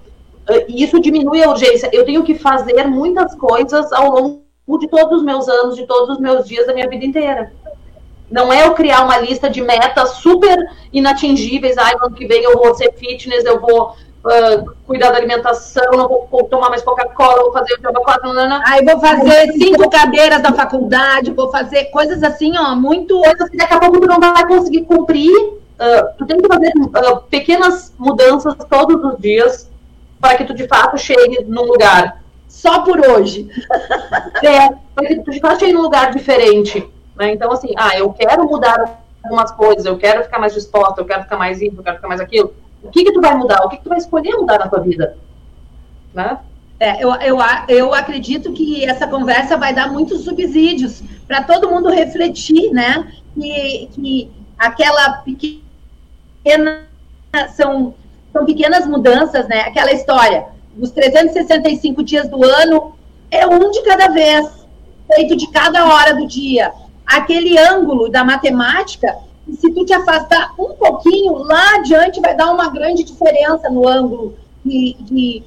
uh, 0.51 0.65
isso 0.69 1.01
diminui 1.01 1.43
a 1.43 1.49
urgência. 1.49 1.89
Eu 1.95 2.05
tenho 2.05 2.23
que 2.23 2.35
fazer 2.35 2.85
muitas 2.85 3.35
coisas 3.35 3.91
ao 3.91 4.11
longo 4.11 4.42
de 4.79 4.89
todos 4.89 5.19
os 5.19 5.25
meus 5.25 5.49
anos, 5.49 5.77
de 5.77 5.87
todos 5.87 6.11
os 6.11 6.21
meus 6.21 6.47
dias 6.47 6.67
da 6.67 6.75
minha 6.75 6.89
vida 6.89 7.05
inteira. 7.05 7.53
Não 8.31 8.53
é 8.53 8.67
eu 8.67 8.73
criar 8.73 9.05
uma 9.05 9.19
lista 9.19 9.51
de 9.51 9.61
metas 9.61 10.11
super 10.17 10.59
inatingíveis. 10.93 11.77
Ai, 11.77 11.95
ano 12.01 12.15
que 12.15 12.27
vem 12.27 12.43
eu 12.43 12.57
vou 12.57 12.75
ser 12.75 12.93
fitness, 12.95 13.45
eu 13.45 13.61
vou 13.61 13.95
uh, 14.25 14.73
cuidar 14.87 15.11
da 15.11 15.19
alimentação, 15.19 15.85
não 15.93 16.09
vou, 16.09 16.29
vou 16.31 16.45
tomar 16.45 16.71
mais 16.71 16.83
Coca-Cola, 16.83 17.43
vou 17.43 17.53
fazer 17.53 17.75
o 17.75 17.83
jogo 17.83 18.01
4, 18.03 18.33
não, 18.33 18.49
não. 18.49 18.63
Aí 18.67 18.85
vou 18.85 18.99
fazer 19.01 19.53
cinco 19.53 19.91
cadeiras 19.91 20.43
da 20.43 20.53
faculdade, 20.53 21.33
vou 21.33 21.51
fazer 21.51 21.87
coisas 21.87 22.23
assim, 22.23 22.57
ó, 22.57 22.75
muito. 22.75 23.21
Coisas 23.21 23.49
que 23.51 23.57
daqui 23.57 23.75
a 23.75 23.81
pouco 23.81 24.01
tu 24.01 24.07
não 24.07 24.21
vai 24.21 24.47
conseguir 24.47 24.83
cumprir. 24.83 25.37
Uh, 25.37 26.17
tu 26.17 26.27
tem 26.27 26.41
que 26.41 26.47
fazer 26.47 26.73
uh, 26.77 27.21
pequenas 27.29 27.93
mudanças 27.99 28.55
todos 28.71 29.03
os 29.05 29.19
dias 29.19 29.69
para 30.21 30.37
que 30.37 30.45
tu 30.45 30.55
de 30.55 30.69
fato 30.69 30.97
chegue 30.97 31.45
num 31.45 31.65
lugar. 31.65 32.22
Só 32.63 32.83
por 32.83 33.01
hoje. 33.01 33.51
é, 34.43 34.69
para 34.95 35.41
fato 35.41 35.61
chegue 35.61 35.73
num 35.73 35.83
lugar 35.83 36.13
diferente. 36.13 36.89
Né? 37.17 37.33
Então, 37.33 37.51
assim, 37.51 37.73
ah, 37.77 37.99
eu 37.99 38.13
quero 38.13 38.45
mudar 38.45 39.01
algumas 39.25 39.51
coisas, 39.53 39.85
eu 39.85 39.99
quero 39.99 40.23
ficar 40.25 40.39
mais 40.39 40.55
disposta, 40.55 41.01
eu 41.01 41.05
quero 41.05 41.23
ficar 41.25 41.37
mais 41.37 41.61
isso, 41.61 41.77
eu 41.77 41.83
quero 41.83 41.97
ficar 41.97 42.09
mais 42.09 42.21
aquilo 42.21 42.55
o 42.83 42.91
que, 42.91 43.05
que 43.05 43.13
tu 43.13 43.21
vai 43.21 43.35
mudar? 43.37 43.65
O 43.65 43.69
que, 43.69 43.77
que 43.77 43.85
tu 43.85 43.89
vai 43.89 43.99
escolher 43.99 44.35
mudar 44.35 44.59
na 44.59 44.69
tua 44.69 44.81
vida? 44.81 45.17
Né? 46.13 46.39
É, 46.81 47.03
eu, 47.03 47.15
eu, 47.21 47.39
eu 47.69 47.95
acredito 47.95 48.53
que 48.53 48.85
essa 48.85 49.07
conversa 49.07 49.57
vai 49.57 49.73
dar 49.73 49.91
muitos 49.91 50.25
subsídios 50.25 51.03
para 51.29 51.45
todo 51.45 51.71
mundo 51.71 51.89
refletir, 51.89 52.73
né? 52.73 53.13
Que, 53.35 53.89
que 53.93 54.31
aquela 54.59 55.13
pequena 55.19 56.83
são, 57.51 57.95
são 58.33 58.45
pequenas 58.45 58.87
mudanças, 58.87 59.47
né? 59.47 59.61
Aquela 59.61 59.93
história, 59.93 60.47
os 60.79 60.91
365 60.91 62.03
dias 62.03 62.29
do 62.29 62.45
ano 62.45 62.95
é 63.31 63.47
um 63.47 63.71
de 63.71 63.83
cada 63.83 64.09
vez, 64.09 64.47
feito 65.15 65.37
de 65.37 65.51
cada 65.51 65.87
hora 65.93 66.15
do 66.15 66.27
dia. 66.27 66.73
Aquele 67.07 67.59
ângulo 67.59 68.09
da 68.09 68.25
matemática 68.25 69.17
se 69.51 69.71
tu 69.73 69.85
te 69.85 69.93
afastar 69.93 70.55
um 70.59 70.75
pouquinho, 70.75 71.35
lá 71.35 71.77
adiante 71.77 72.21
vai 72.21 72.35
dar 72.35 72.51
uma 72.51 72.69
grande 72.71 73.03
diferença 73.03 73.69
no 73.69 73.89
ângulo 73.89 74.37
de, 74.65 74.97
de, 75.01 75.43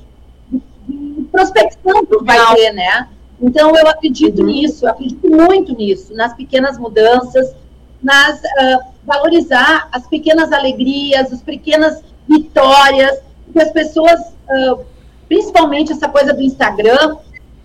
de 0.88 1.24
prospecção 1.32 2.02
que 2.06 2.08
tu 2.08 2.24
vai 2.24 2.56
ter, 2.56 2.74
né? 2.74 3.08
Então, 3.42 3.76
eu 3.76 3.88
acredito 3.88 4.40
uhum. 4.40 4.48
nisso, 4.48 4.86
eu 4.86 4.92
acredito 4.92 5.30
muito 5.30 5.76
nisso, 5.76 6.14
nas 6.14 6.34
pequenas 6.34 6.78
mudanças, 6.78 7.54
nas 8.02 8.40
uh, 8.40 8.80
valorizar 9.04 9.88
as 9.92 10.08
pequenas 10.08 10.52
alegrias, 10.52 11.32
as 11.32 11.42
pequenas 11.42 12.02
vitórias, 12.28 13.20
que 13.52 13.62
as 13.62 13.72
pessoas, 13.72 14.20
uh, 14.50 14.86
principalmente 15.28 15.92
essa 15.92 16.08
coisa 16.08 16.34
do 16.34 16.42
Instagram, 16.42 17.18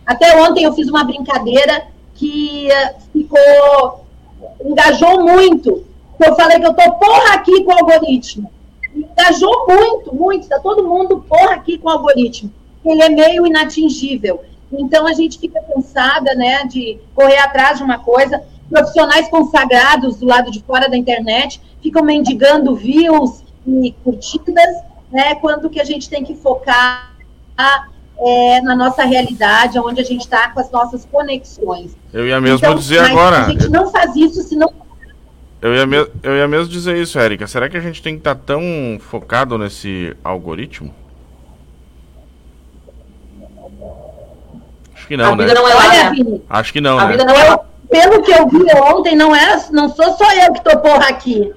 até 0.07 0.41
ontem 0.43 0.65
eu 0.65 0.73
fiz 0.73 0.89
uma 0.89 1.05
brincadeira 1.05 1.87
que 2.15 2.69
uh, 2.69 3.01
ficou, 3.13 4.05
engajou 4.65 5.23
muito, 5.23 5.85
eu 6.19 6.35
falei 6.37 6.61
que 6.61 6.67
eu 6.67 6.75
tô 6.75 6.93
porra 6.93 7.35
aqui 7.35 7.65
com 7.65 7.73
o 7.73 7.79
algoritmo. 7.79 8.51
Engajou 8.95 9.67
muito, 9.67 10.15
muito, 10.15 10.43
está 10.43 10.59
todo 10.59 10.87
mundo 10.87 11.25
porra 11.27 11.55
aqui 11.55 11.79
com 11.79 11.89
o 11.89 11.93
algoritmo. 11.93 12.53
Ele 12.85 13.03
é 13.03 13.09
meio 13.09 13.47
inatingível. 13.47 14.43
Então 14.73 15.07
a 15.07 15.13
gente 15.13 15.39
fica 15.39 15.61
cansada, 15.63 16.35
né, 16.35 16.65
de 16.65 16.99
correr 17.15 17.39
atrás 17.39 17.79
de 17.79 17.85
uma 17.85 17.99
coisa. 17.99 18.43
Profissionais 18.69 19.29
consagrados 19.29 20.17
do 20.19 20.27
lado 20.27 20.51
de 20.51 20.63
fora 20.63 20.89
da 20.89 20.97
internet 20.97 21.61
ficam 21.83 22.05
mendigando 22.05 22.75
views 22.75 23.43
e 23.67 23.93
curtidas, 24.05 24.77
né, 25.11 25.35
quando 25.37 25.71
que 25.71 25.81
a 25.81 25.85
gente 25.85 26.09
tem 26.09 26.23
que 26.23 26.35
focar 26.35 27.10
é, 28.19 28.61
na 28.61 28.77
nossa 28.77 29.05
realidade, 29.05 29.79
onde 29.79 30.01
a 30.01 30.05
gente 30.05 30.23
está 30.23 30.51
com 30.51 30.61
as 30.61 30.71
nossas 30.71 31.07
conexões. 31.07 31.97
Eu 32.13 32.27
ia 32.27 32.41
mesmo 32.41 32.59
então, 32.59 32.75
dizer 32.75 33.01
agora. 33.01 33.47
A 33.47 33.51
gente 33.51 33.69
não 33.69 33.91
faz 33.91 34.15
isso 34.15 34.43
se 34.43 34.57
não 34.57 34.71
eu 35.63 35.75
ia, 35.75 35.87
me... 35.87 35.97
eu 36.23 36.37
ia 36.37 36.49
mesmo 36.49 36.69
dizer 36.69 36.97
isso, 36.97 37.19
Érica. 37.19 37.47
Será 37.47 37.69
que 37.69 37.77
a 37.77 37.81
gente 37.81 38.03
tem 38.03 38.15
que 38.15 38.21
estar 38.21 38.35
tá 38.35 38.41
tão 38.47 38.63
focado 38.99 39.59
nesse 39.59 40.17
algoritmo? 40.25 40.95
Acho 44.95 45.07
que 45.07 45.17
não, 45.17 45.33
a 45.33 45.37
né? 45.37 45.45
Vida 45.45 45.55
não 45.55 45.69
é 45.69 45.75
lá, 45.75 45.89
né? 45.89 46.41
Acho 46.49 46.73
que 46.73 46.81
não, 46.81 46.99
a 46.99 47.05
né? 47.05 47.13
Vida 47.13 47.25
não 47.25 47.35
é... 47.35 47.61
Pelo 47.91 48.23
que 48.23 48.31
eu 48.31 48.49
vi 48.49 48.65
ontem, 48.77 49.17
não, 49.17 49.35
é, 49.35 49.67
não 49.73 49.89
sou 49.89 50.13
só 50.13 50.33
eu 50.33 50.53
que 50.53 50.63
tô 50.63 50.79
porra 50.79 51.09
aqui. 51.09 51.53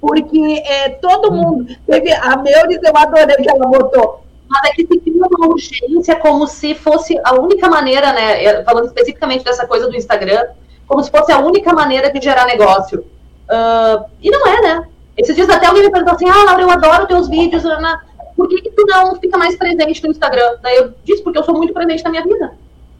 Porque 0.00 0.62
é, 0.64 0.90
todo 0.90 1.32
mundo. 1.32 1.66
Teve, 1.86 2.12
a 2.12 2.36
Meuris, 2.36 2.80
eu 2.82 2.96
adorei 2.96 3.36
que 3.36 3.50
ela 3.50 3.66
botou. 3.66 4.24
Mas 4.50 4.64
é 4.64 4.74
que 4.74 4.84
se 4.84 4.98
cria 4.98 5.24
uma 5.24 5.46
urgência 5.46 6.16
como 6.16 6.44
se 6.48 6.74
fosse 6.74 7.16
a 7.22 7.34
única 7.34 7.68
maneira, 7.68 8.12
né? 8.12 8.44
É, 8.44 8.64
falando 8.64 8.86
especificamente 8.86 9.44
dessa 9.44 9.64
coisa 9.64 9.88
do 9.88 9.96
Instagram, 9.96 10.44
como 10.88 11.04
se 11.04 11.10
fosse 11.10 11.30
a 11.30 11.38
única 11.38 11.72
maneira 11.72 12.12
de 12.12 12.20
gerar 12.20 12.46
negócio. 12.46 12.98
Uh, 12.98 14.04
e 14.20 14.28
não 14.28 14.44
é, 14.48 14.60
né? 14.60 14.88
Esses 15.16 15.36
dias 15.36 15.48
até 15.48 15.66
alguém 15.66 15.84
me 15.84 15.90
perguntou 15.90 16.14
assim, 16.14 16.28
ah, 16.28 16.44
Laura, 16.44 16.62
eu 16.62 16.70
adoro 16.70 17.06
teus 17.06 17.28
vídeos, 17.28 17.64
Ana. 17.64 18.00
Por 18.36 18.48
que, 18.48 18.60
que 18.60 18.70
tu 18.70 18.84
não 18.86 19.14
fica 19.16 19.38
mais 19.38 19.54
presente 19.54 20.02
no 20.02 20.10
Instagram? 20.10 20.56
Daí 20.62 20.76
eu 20.76 20.94
disse, 21.04 21.22
porque 21.22 21.38
eu 21.38 21.44
sou 21.44 21.54
muito 21.54 21.72
presente 21.72 22.02
na 22.02 22.10
minha 22.10 22.22
vida. 22.24 22.52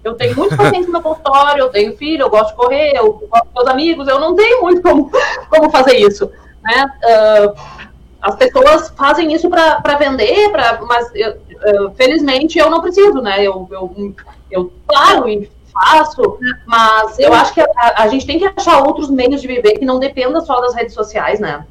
Eu 0.04 0.14
tenho 0.14 0.36
muitos 0.36 0.56
pacientes 0.56 0.86
no 0.86 0.92
meu 0.92 1.02
consultório, 1.02 1.62
eu 1.62 1.68
tenho 1.68 1.96
filho, 1.96 2.22
eu 2.22 2.30
gosto 2.30 2.50
de 2.50 2.56
correr, 2.56 2.92
eu 2.94 3.12
gosto 3.12 3.44
dos 3.44 3.54
meus 3.54 3.68
amigos, 3.68 4.06
eu 4.06 4.20
não 4.20 4.34
tenho 4.36 4.62
muito 4.62 4.82
como, 4.82 5.10
como 5.48 5.70
fazer 5.70 5.96
isso. 5.96 6.30
Né? 6.62 6.92
Uh, 7.04 7.79
as 8.20 8.36
pessoas 8.36 8.90
fazem 8.90 9.32
isso 9.32 9.48
para 9.48 9.96
vender, 9.96 10.50
pra, 10.50 10.80
mas 10.86 11.10
eu, 11.14 11.32
uh, 11.32 11.90
felizmente 11.94 12.58
eu 12.58 12.70
não 12.70 12.80
preciso, 12.80 13.20
né? 13.20 13.42
Eu, 13.42 13.66
eu, 13.70 14.14
eu 14.50 14.72
claro, 14.86 15.24
faço, 15.72 16.38
mas 16.66 17.18
eu 17.18 17.32
acho 17.32 17.54
que 17.54 17.60
a, 17.60 18.02
a, 18.02 18.08
gente 18.08 18.26
tem 18.26 18.38
que 18.38 18.44
achar 18.44 18.82
outros 18.82 19.08
meios 19.08 19.40
de 19.40 19.46
viver 19.46 19.78
que 19.78 19.84
não 19.84 19.98
dependa 19.98 20.40
só 20.40 20.60
das 20.60 20.74
redes 20.74 20.94
sociais, 20.94 21.40
né? 21.40 21.64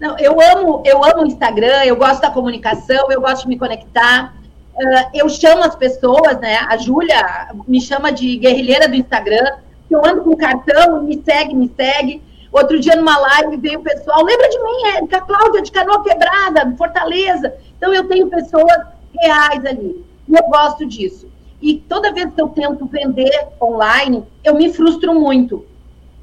Não, 0.00 0.16
eu 0.18 0.36
amo, 0.40 0.82
eu 0.86 1.02
amo 1.02 1.22
o 1.22 1.26
Instagram, 1.26 1.84
eu 1.84 1.96
gosto 1.96 2.20
da 2.20 2.30
comunicação, 2.30 3.10
eu 3.10 3.20
gosto 3.20 3.42
de 3.42 3.48
me 3.48 3.58
conectar. 3.58 4.34
Uh, 4.76 5.10
eu 5.12 5.28
chamo 5.28 5.64
as 5.64 5.74
pessoas, 5.74 6.38
né? 6.38 6.58
A 6.68 6.76
Júlia 6.76 7.48
me 7.66 7.80
chama 7.80 8.12
de 8.12 8.36
guerrilheira 8.36 8.88
do 8.88 8.94
Instagram, 8.94 9.56
eu 9.90 10.04
ando 10.04 10.22
com 10.22 10.36
cartão, 10.36 11.02
me 11.02 11.20
segue, 11.24 11.54
me 11.54 11.68
segue. 11.74 12.22
Outro 12.50 12.80
dia, 12.80 12.96
numa 12.96 13.18
live, 13.18 13.56
veio 13.58 13.80
o 13.80 13.82
pessoal, 13.82 14.24
lembra 14.24 14.48
de 14.48 14.58
mim, 14.58 14.86
Érica, 14.96 15.20
Cláudia, 15.20 15.62
de 15.62 15.70
Canoa 15.70 16.02
Quebrada, 16.02 16.74
Fortaleza. 16.76 17.54
Então, 17.76 17.92
eu 17.92 18.08
tenho 18.08 18.28
pessoas 18.28 18.78
reais 19.20 19.64
ali. 19.66 20.04
E 20.28 20.34
eu 20.34 20.42
gosto 20.48 20.86
disso. 20.86 21.28
E 21.60 21.76
toda 21.76 22.12
vez 22.12 22.32
que 22.32 22.40
eu 22.40 22.48
tento 22.48 22.86
vender 22.86 23.48
online, 23.60 24.24
eu 24.44 24.54
me 24.54 24.72
frustro 24.72 25.14
muito. 25.14 25.64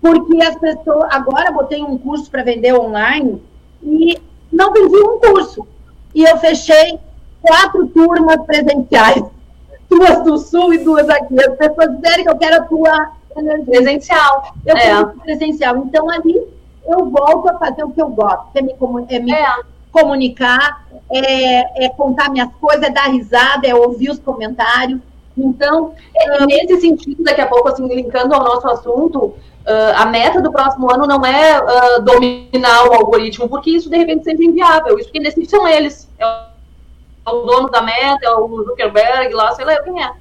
Porque 0.01 0.41
as 0.41 0.55
pessoas. 0.55 1.07
Agora, 1.11 1.51
botei 1.51 1.81
um 1.81 1.97
curso 1.97 2.29
para 2.29 2.43
vender 2.43 2.73
online 2.73 3.41
e 3.83 4.17
não 4.51 4.71
vendi 4.71 4.95
um 4.95 5.19
curso. 5.19 5.67
E 6.13 6.23
eu 6.23 6.37
fechei 6.37 6.99
quatro 7.41 7.87
turmas 7.87 8.43
presenciais. 8.45 9.23
Duas 9.89 10.23
do 10.23 10.37
Sul 10.37 10.73
e 10.73 10.79
duas 10.79 11.07
aqui. 11.09 11.39
As 11.39 11.55
pessoas 11.55 11.95
disseram 11.95 12.23
que 12.23 12.29
eu 12.29 12.37
quero 12.37 12.55
a 12.55 12.65
tua 12.65 13.11
presencial. 13.65 14.53
Eu 14.65 14.75
é. 14.75 15.05
presencial. 15.23 15.77
Então, 15.77 16.09
ali, 16.09 16.41
eu 16.87 17.09
volto 17.09 17.49
a 17.49 17.57
fazer 17.57 17.83
o 17.83 17.91
que 17.91 18.01
eu 18.01 18.09
gosto, 18.09 18.51
que 18.51 18.59
é 18.59 18.61
me, 18.61 18.75
é 19.09 19.19
me 19.19 19.31
é. 19.33 19.55
comunicar, 19.91 20.85
é, 21.11 21.85
é, 21.85 21.89
contar 21.89 22.29
minhas 22.29 22.49
coisas, 22.59 22.83
é 22.83 22.89
dar 22.89 23.09
risada, 23.09 23.67
é 23.67 23.75
ouvir 23.75 24.09
os 24.09 24.19
comentários. 24.19 24.99
Então, 25.37 25.93
é, 26.15 26.45
nesse 26.45 26.79
sentido, 26.79 27.23
daqui 27.23 27.41
a 27.41 27.47
pouco, 27.47 27.67
assim, 27.67 27.87
linkando 27.87 28.33
ao 28.33 28.43
nosso 28.43 28.67
assunto, 28.67 29.35
Uh, 29.65 29.97
a 29.97 30.05
meta 30.05 30.39
do 30.39 30.51
próximo 30.51 30.93
ano 30.93 31.07
não 31.07 31.25
é 31.25 31.59
uh, 31.59 32.01
dominar 32.03 32.87
o 32.87 32.93
algoritmo, 32.93 33.49
porque 33.49 33.71
isso 33.71 33.89
de 33.89 33.97
repente 33.97 34.23
seja 34.23 34.43
inviável. 34.43 34.99
Isso 34.99 35.11
que 35.11 35.19
decidem 35.19 35.49
são 35.49 35.67
eles. 35.67 36.07
É 36.19 36.25
o 37.31 37.41
dono 37.41 37.71
da 37.71 37.81
meta, 37.81 38.27
é 38.27 38.29
o 38.29 38.63
Zuckerberg 38.63 39.33
lá, 39.33 39.53
sei 39.55 39.65
lá 39.65 39.81
quem 39.81 40.03
é. 40.03 40.11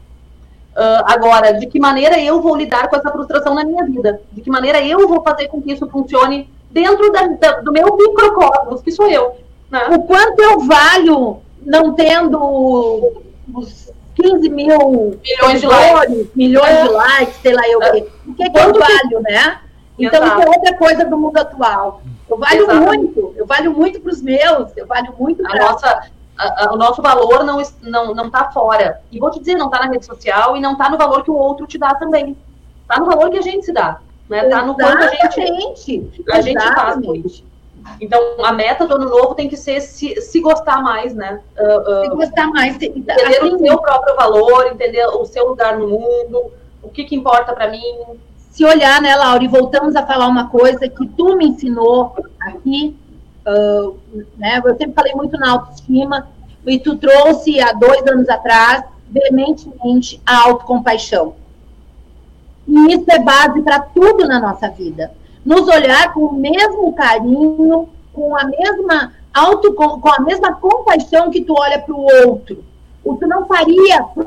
Uh, 0.76 1.04
agora, 1.06 1.52
de 1.52 1.66
que 1.66 1.78
maneira 1.78 2.20
eu 2.20 2.42
vou 2.42 2.56
lidar 2.56 2.88
com 2.88 2.96
essa 2.96 3.10
frustração 3.12 3.54
na 3.54 3.64
minha 3.64 3.84
vida? 3.84 4.20
De 4.32 4.40
que 4.40 4.50
maneira 4.50 4.82
eu 4.82 5.06
vou 5.06 5.22
fazer 5.22 5.46
com 5.46 5.62
que 5.62 5.72
isso 5.72 5.88
funcione 5.88 6.50
dentro 6.70 7.12
da, 7.12 7.26
da, 7.28 7.60
do 7.60 7.72
meu 7.72 7.96
microcosmos, 7.96 8.82
que 8.82 8.90
sou 8.90 9.08
eu. 9.08 9.36
Né? 9.70 9.86
O 9.90 10.02
quanto 10.02 10.40
eu 10.40 10.60
valho 10.60 11.38
não 11.64 11.94
tendo 11.94 13.22
os 13.54 13.92
15 14.16 14.48
mil 14.48 15.18
milhões 15.22 15.60
de 15.60 15.66
likes, 15.66 16.26
milhões 16.34 16.70
é. 16.70 16.82
de 16.82 16.88
likes, 16.88 17.36
sei 17.36 17.54
lá 17.54 17.62
eu 17.68 17.80
quê. 17.80 18.08
O 18.26 18.34
que, 18.34 18.42
é 18.42 18.50
que 18.50 18.58
eu 18.58 18.72
valho, 18.74 19.22
né? 19.22 19.60
Então, 19.98 20.26
isso 20.26 20.40
é 20.40 20.48
outra 20.48 20.76
coisa 20.76 21.04
do 21.04 21.16
mundo 21.16 21.36
atual. 21.38 22.02
Eu 22.28 22.36
valho 22.36 22.62
Exato. 22.62 22.80
muito, 22.80 23.34
eu 23.36 23.46
valho 23.46 23.72
muito 23.72 24.00
para 24.00 24.12
os 24.12 24.20
meus, 24.20 24.76
eu 24.76 24.86
valho 24.86 25.14
muito 25.18 25.42
para. 25.42 25.70
Nossa, 25.70 26.08
a, 26.36 26.64
a, 26.64 26.74
o 26.74 26.76
nosso 26.76 27.00
valor 27.00 27.44
não 27.44 27.60
está 27.60 27.88
não, 27.88 28.14
não 28.14 28.30
tá 28.30 28.50
fora. 28.50 29.00
E 29.10 29.18
vou 29.18 29.30
te 29.30 29.38
dizer, 29.38 29.54
não 29.54 29.66
está 29.66 29.80
na 29.80 29.92
rede 29.92 30.04
social 30.04 30.56
e 30.56 30.60
não 30.60 30.72
está 30.72 30.88
no 30.90 30.98
valor 30.98 31.22
que 31.22 31.30
o 31.30 31.36
outro 31.36 31.66
te 31.66 31.78
dá 31.78 31.94
também. 31.94 32.36
Está 32.82 32.98
no 32.98 33.06
valor 33.06 33.30
que 33.30 33.38
a 33.38 33.42
gente 33.42 33.64
se 33.64 33.72
dá. 33.72 34.00
Né? 34.28 34.48
Tá 34.48 34.64
no 34.64 34.74
quanto 34.74 35.04
a 35.04 35.08
gente, 35.08 35.40
a 36.30 36.40
gente 36.40 36.74
faz 36.74 36.96
Então, 38.00 38.20
a 38.42 38.52
meta 38.52 38.86
do 38.86 38.94
ano 38.94 39.08
novo 39.10 39.34
tem 39.34 39.48
que 39.48 39.56
ser 39.56 39.80
se, 39.80 40.20
se 40.20 40.40
gostar 40.40 40.82
mais, 40.82 41.14
né? 41.14 41.40
Uh, 41.58 41.90
uh, 41.90 42.00
se 42.02 42.08
gostar 42.08 42.46
mais. 42.48 42.74
Entender 42.80 43.12
assim, 43.12 43.54
o 43.54 43.58
seu 43.58 43.78
próprio 43.78 44.16
valor, 44.16 44.66
entender 44.66 45.06
o 45.06 45.24
seu 45.26 45.48
lugar 45.48 45.78
no 45.78 45.88
mundo, 45.88 46.52
o 46.82 46.88
que, 46.88 47.04
que 47.04 47.14
importa 47.14 47.52
para 47.52 47.68
mim. 47.68 47.82
Se 48.50 48.64
olhar, 48.64 49.02
né, 49.02 49.14
Laura, 49.14 49.42
e 49.42 49.48
voltamos 49.48 49.94
a 49.96 50.06
falar 50.06 50.26
uma 50.26 50.48
coisa 50.48 50.88
que 50.88 51.06
tu 51.08 51.36
me 51.36 51.48
ensinou 51.48 52.14
aqui, 52.40 52.96
uh, 53.46 53.98
né, 54.36 54.60
eu 54.64 54.76
sempre 54.76 54.94
falei 54.94 55.14
muito 55.14 55.36
na 55.36 55.52
autoestima, 55.52 56.28
e 56.66 56.78
tu 56.78 56.96
trouxe 56.96 57.60
há 57.60 57.72
dois 57.72 58.06
anos 58.06 58.28
atrás, 58.28 58.84
veementemente, 59.10 60.20
a 60.24 60.44
autocompaixão. 60.44 61.34
E 62.66 62.94
isso 62.94 63.04
é 63.08 63.18
base 63.18 63.60
para 63.62 63.80
tudo 63.80 64.26
na 64.26 64.40
nossa 64.40 64.68
vida. 64.70 65.12
Nos 65.44 65.68
olhar 65.68 66.12
com 66.14 66.20
o 66.20 66.32
mesmo 66.32 66.92
carinho, 66.94 67.88
com 68.12 68.34
a 68.34 68.44
mesma 68.44 69.12
auto, 69.32 69.74
com 69.74 70.08
a 70.08 70.20
mesma 70.20 70.54
compaixão 70.54 71.30
que 71.30 71.42
tu 71.42 71.54
olha 71.58 71.78
para 71.78 71.94
o 71.94 72.06
outro. 72.26 72.64
O 73.04 73.16
que 73.18 73.26
não 73.26 73.46
faria 73.46 74.02
para 74.02 74.24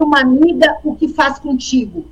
uma 0.00 0.20
amiga 0.20 0.76
o 0.84 0.94
que 0.94 1.08
faz 1.08 1.38
contigo. 1.38 2.04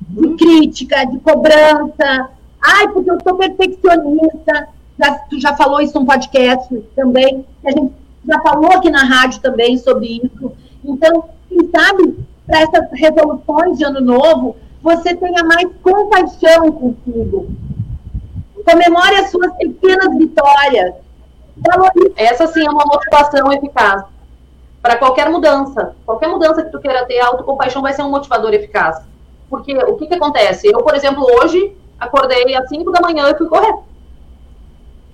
De 0.00 0.26
uhum. 0.26 0.36
crítica, 0.36 1.04
de 1.04 1.18
cobrança. 1.20 2.28
Ai, 2.60 2.88
porque 2.88 3.10
eu 3.10 3.18
sou 3.22 3.36
perfeccionista. 3.36 4.68
Já, 5.00 5.14
tu 5.30 5.40
já 5.40 5.56
falou 5.56 5.80
isso 5.80 5.98
no 5.98 6.04
podcast 6.04 6.76
também. 6.94 7.46
A 7.64 7.70
gente 7.70 7.94
já 8.28 8.38
falou 8.40 8.70
aqui 8.70 8.90
na 8.90 9.02
rádio 9.02 9.40
também 9.40 9.78
sobre 9.78 10.20
isso. 10.22 10.52
Então, 10.84 11.24
quem 11.48 11.70
sabe, 11.70 12.18
para 12.46 12.60
essas 12.60 12.90
resoluções 12.92 13.78
de 13.78 13.84
ano 13.84 14.02
novo, 14.02 14.56
você 14.82 15.14
tenha 15.14 15.42
mais 15.42 15.66
compaixão 15.82 16.70
consigo. 16.70 17.48
Comemore 18.62 19.16
as 19.16 19.30
suas 19.30 19.56
pequenas 19.56 20.14
vitórias. 20.18 20.94
Essa 22.14 22.46
sim 22.48 22.66
é 22.66 22.70
uma 22.70 22.84
motivação 22.84 23.50
eficaz. 23.54 24.04
Para 24.82 24.98
qualquer 24.98 25.30
mudança. 25.30 25.96
Qualquer 26.04 26.28
mudança 26.28 26.62
que 26.62 26.70
tu 26.70 26.78
queira 26.78 27.06
ter, 27.06 27.20
a 27.20 27.28
autocompaixão 27.28 27.80
vai 27.80 27.94
ser 27.94 28.02
um 28.02 28.10
motivador 28.10 28.52
eficaz. 28.52 29.00
Porque 29.48 29.74
o 29.78 29.96
que, 29.96 30.06
que 30.06 30.14
acontece? 30.14 30.68
Eu, 30.68 30.82
por 30.82 30.94
exemplo, 30.94 31.24
hoje 31.40 31.74
acordei 31.98 32.54
às 32.54 32.68
5 32.68 32.92
da 32.92 33.00
manhã 33.00 33.30
e 33.30 33.38
fui 33.38 33.48
correr. 33.48 33.89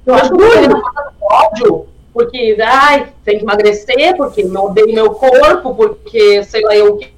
Eu 0.07 0.14
acho 0.14 0.31
que 0.33 0.40
eu 0.40 0.69
na 0.69 0.79
do 0.79 1.14
ódio, 1.21 1.87
porque, 2.12 2.57
ai, 2.62 3.12
tem 3.25 3.38
que 3.38 3.45
emagrecer, 3.45 4.16
porque 4.16 4.45
não 4.45 4.66
odeio 4.66 4.95
meu 4.95 5.11
corpo, 5.11 5.75
porque 5.75 6.45
sei 6.45 6.62
lá 6.62 6.77
eu 6.77 6.95
o 6.95 6.99
que. 6.99 7.12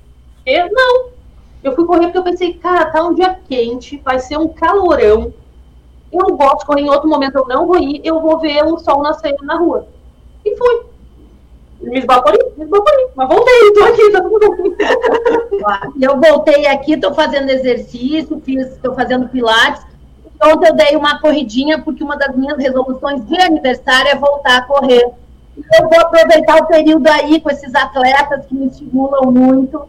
Não, 0.72 1.10
eu 1.62 1.74
fui 1.74 1.84
correr 1.84 2.06
porque 2.06 2.18
eu 2.18 2.24
pensei, 2.24 2.54
cara, 2.54 2.86
tá 2.86 3.04
um 3.04 3.14
dia 3.14 3.38
quente, 3.46 4.00
vai 4.02 4.18
ser 4.18 4.38
um 4.38 4.48
calorão. 4.48 5.32
Eu 6.10 6.20
não 6.26 6.36
gosto 6.36 6.60
de 6.60 6.66
correr 6.66 6.80
em 6.80 6.88
outro 6.88 7.08
momento, 7.08 7.36
eu 7.36 7.46
não 7.46 7.66
vou 7.66 7.78
ir, 7.78 8.00
eu 8.02 8.20
vou 8.20 8.38
ver 8.38 8.64
o 8.64 8.78
sol 8.78 9.02
nascer 9.02 9.36
na 9.42 9.56
rua. 9.56 9.86
E 10.42 10.56
fui. 10.56 10.80
Me 11.80 11.98
esvaporei, 11.98 12.40
me 12.56 12.64
esvaporei. 12.64 13.06
Mas 13.14 13.28
voltei, 13.28 13.72
tô 13.74 13.84
aqui, 13.84 14.10
tá 14.10 14.22
tudo 14.22 14.56
bem. 14.56 14.76
Eu 16.02 16.20
voltei 16.20 16.66
aqui, 16.66 16.96
tô 16.96 17.14
fazendo 17.14 17.50
exercício, 17.50 18.40
fiz, 18.44 18.76
tô 18.78 18.94
fazendo 18.94 19.28
pilates. 19.28 19.87
Ontem 20.42 20.68
eu 20.68 20.74
dei 20.74 20.96
uma 20.96 21.20
corridinha, 21.20 21.80
porque 21.80 22.02
uma 22.02 22.16
das 22.16 22.34
minhas 22.34 22.58
resoluções 22.58 23.24
de 23.26 23.40
aniversário 23.40 24.10
é 24.10 24.14
voltar 24.14 24.58
a 24.58 24.62
correr. 24.62 25.10
Eu 25.56 25.88
vou 25.88 26.00
aproveitar 26.00 26.56
o 26.56 26.66
período 26.66 27.08
aí 27.08 27.40
com 27.40 27.50
esses 27.50 27.74
atletas 27.74 28.46
que 28.46 28.54
me 28.54 28.66
estimulam 28.66 29.32
muito 29.32 29.82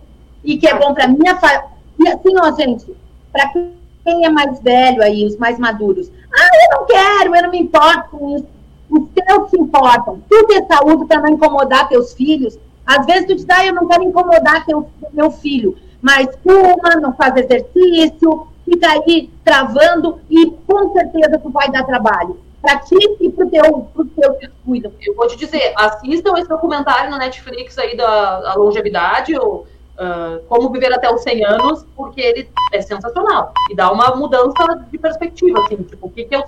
e 0.43 0.57
que 0.57 0.67
é 0.67 0.73
bom 0.73 0.93
para 0.93 1.07
minha 1.07 1.35
família. 1.35 1.65
E 1.99 2.07
assim, 2.07 2.33
ó, 2.41 2.51
gente, 2.55 2.95
para 3.31 3.49
quem 3.49 4.25
é 4.25 4.29
mais 4.29 4.59
velho 4.59 5.03
aí, 5.03 5.25
os 5.25 5.37
mais 5.37 5.59
maduros. 5.59 6.11
Ah, 6.33 6.49
eu 6.63 6.79
não 6.79 6.85
quero, 6.87 7.35
eu 7.35 7.43
não 7.43 7.51
me 7.51 7.59
importo 7.59 8.17
com 8.17 8.35
isso. 8.35 8.47
Os 8.89 9.03
teus 9.13 9.49
se 9.51 9.59
importam. 9.59 10.21
Tu 10.27 10.47
ter 10.47 10.65
saúde 10.65 11.05
para 11.05 11.21
não 11.21 11.29
incomodar 11.29 11.87
teus 11.87 12.13
filhos. 12.13 12.57
Às 12.85 13.05
vezes 13.05 13.27
tu 13.27 13.35
diz, 13.35 13.45
ah, 13.49 13.65
eu 13.65 13.73
não 13.73 13.87
quero 13.87 14.03
incomodar 14.03 14.65
teu, 14.65 14.89
meu 15.13 15.29
filho. 15.29 15.77
Mas 16.01 16.27
fuma, 16.41 16.95
não 16.99 17.13
faz 17.13 17.35
exercício, 17.35 18.47
fica 18.69 18.91
aí 18.91 19.29
travando 19.43 20.19
e 20.29 20.51
com 20.67 20.93
certeza 20.93 21.39
tu 21.39 21.49
vai 21.49 21.71
dar 21.71 21.83
trabalho. 21.83 22.39
Para 22.61 22.79
ti 22.79 22.95
e 23.21 23.29
para 23.29 23.45
teu, 23.47 23.89
pro 23.93 24.05
teu 24.05 24.37
descuido. 24.37 24.93
Eu 25.01 25.15
vou 25.15 25.27
te 25.27 25.37
dizer, 25.37 25.73
assistam 25.77 26.37
esse 26.37 26.49
documentário 26.49 27.09
no 27.09 27.17
Netflix 27.17 27.77
aí 27.77 27.95
da, 27.95 28.41
da 28.41 28.53
longevidade, 28.55 29.37
ou 29.37 29.65
uh, 29.95 30.43
Como 30.47 30.69
Viver 30.69 30.93
Até 30.93 31.13
os 31.13 31.21
100 31.21 31.45
Anos, 31.45 31.85
porque 31.95 32.19
ele 32.19 32.49
é 32.73 32.81
sensacional. 32.81 33.53
E 33.69 33.75
dá 33.75 33.91
uma 33.91 34.15
mudança 34.15 34.85
de 34.91 34.97
perspectiva, 34.97 35.59
assim, 35.61 35.77
tipo, 35.77 36.07
o 36.07 36.09
que, 36.09 36.25
que 36.25 36.35
eu, 36.35 36.43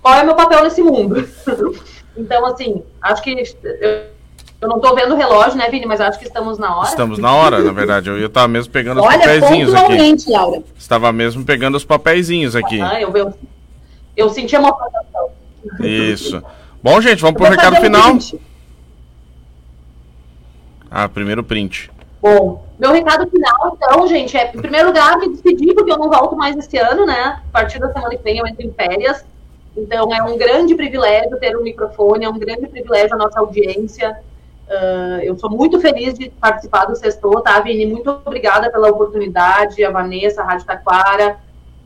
qual 0.00 0.14
é 0.14 0.22
o 0.22 0.26
meu 0.26 0.36
papel 0.36 0.62
nesse 0.62 0.82
mundo? 0.82 1.16
então, 2.16 2.46
assim, 2.46 2.84
acho 3.02 3.22
que 3.22 3.32
eu, 3.80 4.15
eu 4.60 4.68
não 4.68 4.76
estou 4.76 4.94
vendo 4.94 5.14
o 5.14 5.16
relógio, 5.16 5.56
né, 5.56 5.68
Vini? 5.68 5.86
Mas 5.86 6.00
acho 6.00 6.18
que 6.18 6.26
estamos 6.26 6.58
na 6.58 6.76
hora. 6.76 6.88
Estamos 6.88 7.18
na 7.18 7.34
hora, 7.34 7.62
na 7.62 7.72
verdade. 7.72 8.08
Eu 8.08 8.26
estava 8.26 8.48
mesmo 8.48 8.72
pegando 8.72 9.00
os 9.00 9.06
papeizinhos 9.06 9.74
aqui. 9.74 10.32
Laura. 10.32 10.62
Estava 10.76 11.12
mesmo 11.12 11.44
pegando 11.44 11.76
os 11.76 11.84
papeizinhos 11.84 12.56
aqui. 12.56 12.80
Ah, 12.80 13.00
eu, 13.00 13.14
eu, 13.14 13.34
eu 14.16 14.28
senti 14.30 14.56
a 14.56 14.60
motivação. 14.60 15.30
Isso. 15.80 16.42
Bom, 16.82 17.00
gente, 17.00 17.20
vamos 17.20 17.36
para 17.36 17.48
o 17.48 17.50
recado 17.50 17.76
final. 17.76 18.16
Ah, 20.90 21.08
primeiro 21.08 21.44
print. 21.44 21.90
Bom, 22.22 22.64
meu 22.78 22.92
recado 22.92 23.28
final, 23.30 23.76
então, 23.76 24.06
gente, 24.06 24.36
é, 24.36 24.50
em 24.54 24.60
primeiro 24.60 24.88
lugar, 24.88 25.18
me 25.18 25.28
despedir, 25.28 25.74
porque 25.74 25.92
eu 25.92 25.98
não 25.98 26.08
volto 26.08 26.34
mais 26.34 26.56
esse 26.56 26.76
ano, 26.78 27.04
né? 27.04 27.40
A 27.48 27.52
partir 27.52 27.78
da 27.78 27.92
semana 27.92 28.16
que 28.16 28.22
vem 28.22 28.38
eu 28.38 28.46
entro 28.46 28.66
em 28.66 28.72
férias. 28.72 29.24
Então, 29.76 30.12
é 30.14 30.22
um 30.22 30.38
grande 30.38 30.74
privilégio 30.74 31.38
ter 31.38 31.56
um 31.56 31.62
microfone, 31.62 32.24
é 32.24 32.28
um 32.28 32.38
grande 32.38 32.66
privilégio 32.66 33.14
a 33.14 33.18
nossa 33.18 33.38
audiência. 33.38 34.16
Uh, 34.68 35.22
eu 35.22 35.38
sou 35.38 35.48
muito 35.48 35.80
feliz 35.80 36.18
de 36.18 36.28
participar 36.28 36.86
do 36.86 36.96
Sextou, 36.96 37.40
tá, 37.40 37.60
Vini? 37.60 37.86
Muito 37.86 38.10
obrigada 38.10 38.70
pela 38.70 38.90
oportunidade, 38.90 39.84
a 39.84 39.90
Vanessa, 39.90 40.42
a 40.42 40.44
Rádio 40.44 40.66
Taquara. 40.66 41.38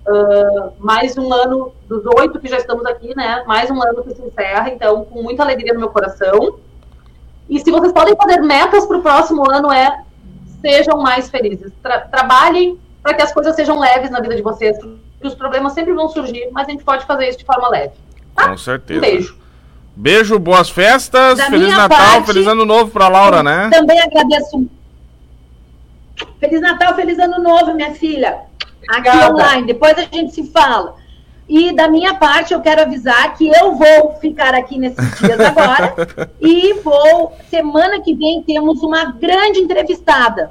Uh, 0.07 0.73
mais 0.79 1.17
um 1.19 1.33
ano 1.33 1.73
dos 1.87 2.05
oito 2.19 2.41
que 2.41 2.49
já 2.49 2.57
estamos 2.57 2.87
aqui, 2.87 3.15
né? 3.15 3.45
Mais 3.47 3.71
um 3.71 3.83
ano 3.83 4.03
que 4.03 4.15
se 4.15 4.23
encerra, 4.23 4.71
então, 4.71 5.05
com 5.05 5.23
muita 5.23 5.43
alegria 5.43 5.75
no 5.75 5.81
meu 5.81 5.91
coração. 5.91 6.59
E 7.51 7.61
se 7.61 7.71
vocês 7.71 7.93
podem 7.93 8.17
fazer 8.17 8.41
metas 8.41 8.87
para 8.87 8.97
o 8.97 9.03
próximo 9.03 9.51
ano, 9.51 9.71
é 9.71 10.03
sejam 10.63 10.99
mais 10.99 11.29
felizes. 11.29 11.73
Tra 11.83 12.01
trabalhem 12.01 12.79
para 13.03 13.15
que 13.15 13.23
as 13.23 13.33
coisas 13.33 13.55
sejam 13.57 13.79
leves 13.79 14.11
na 14.11 14.21
vida 14.21 14.37
de 14.37 14.43
vocês, 14.43 14.79
porque 14.79 15.27
os 15.27 15.35
problemas 15.35 15.73
sempre 15.73 15.93
vão 15.93 16.09
surgir, 16.09 16.49
mas 16.53 16.67
a 16.69 16.71
gente 16.71 16.85
pode 16.85 17.05
fazer 17.05 17.29
isso 17.29 17.39
de 17.39 17.45
forma 17.45 17.69
leve. 17.69 17.93
Tá? 18.35 18.49
Com 18.49 18.57
certeza. 18.57 18.99
Um 18.99 19.03
beijo. 19.03 19.40
Beijo, 20.01 20.39
boas 20.39 20.71
festas, 20.71 21.37
da 21.37 21.45
Feliz 21.45 21.69
Natal, 21.69 21.89
parte, 21.89 22.27
Feliz 22.29 22.47
Ano 22.47 22.65
Novo 22.65 22.91
para 22.91 23.07
Laura, 23.07 23.43
né? 23.43 23.69
Também 23.71 24.01
agradeço. 24.01 24.67
Feliz 26.39 26.59
Natal, 26.63 26.95
Feliz 26.95 27.19
Ano 27.19 27.39
Novo, 27.39 27.75
minha 27.75 27.93
filha. 27.93 28.39
Aqui 28.89 29.11
Obrigada. 29.11 29.35
online, 29.35 29.67
depois 29.67 29.99
a 29.99 30.05
gente 30.11 30.33
se 30.33 30.51
fala. 30.51 30.97
E 31.47 31.77
da 31.77 31.87
minha 31.87 32.15
parte, 32.15 32.55
eu 32.55 32.63
quero 32.63 32.81
avisar 32.81 33.35
que 33.35 33.47
eu 33.47 33.75
vou 33.75 34.15
ficar 34.23 34.55
aqui 34.55 34.79
nesses 34.79 35.05
dias 35.21 35.39
agora 35.39 35.95
e 36.41 36.73
vou. 36.83 37.37
Semana 37.51 38.01
que 38.01 38.15
vem 38.15 38.43
temos 38.43 38.83
uma 38.83 39.05
grande 39.05 39.59
entrevistada. 39.59 40.51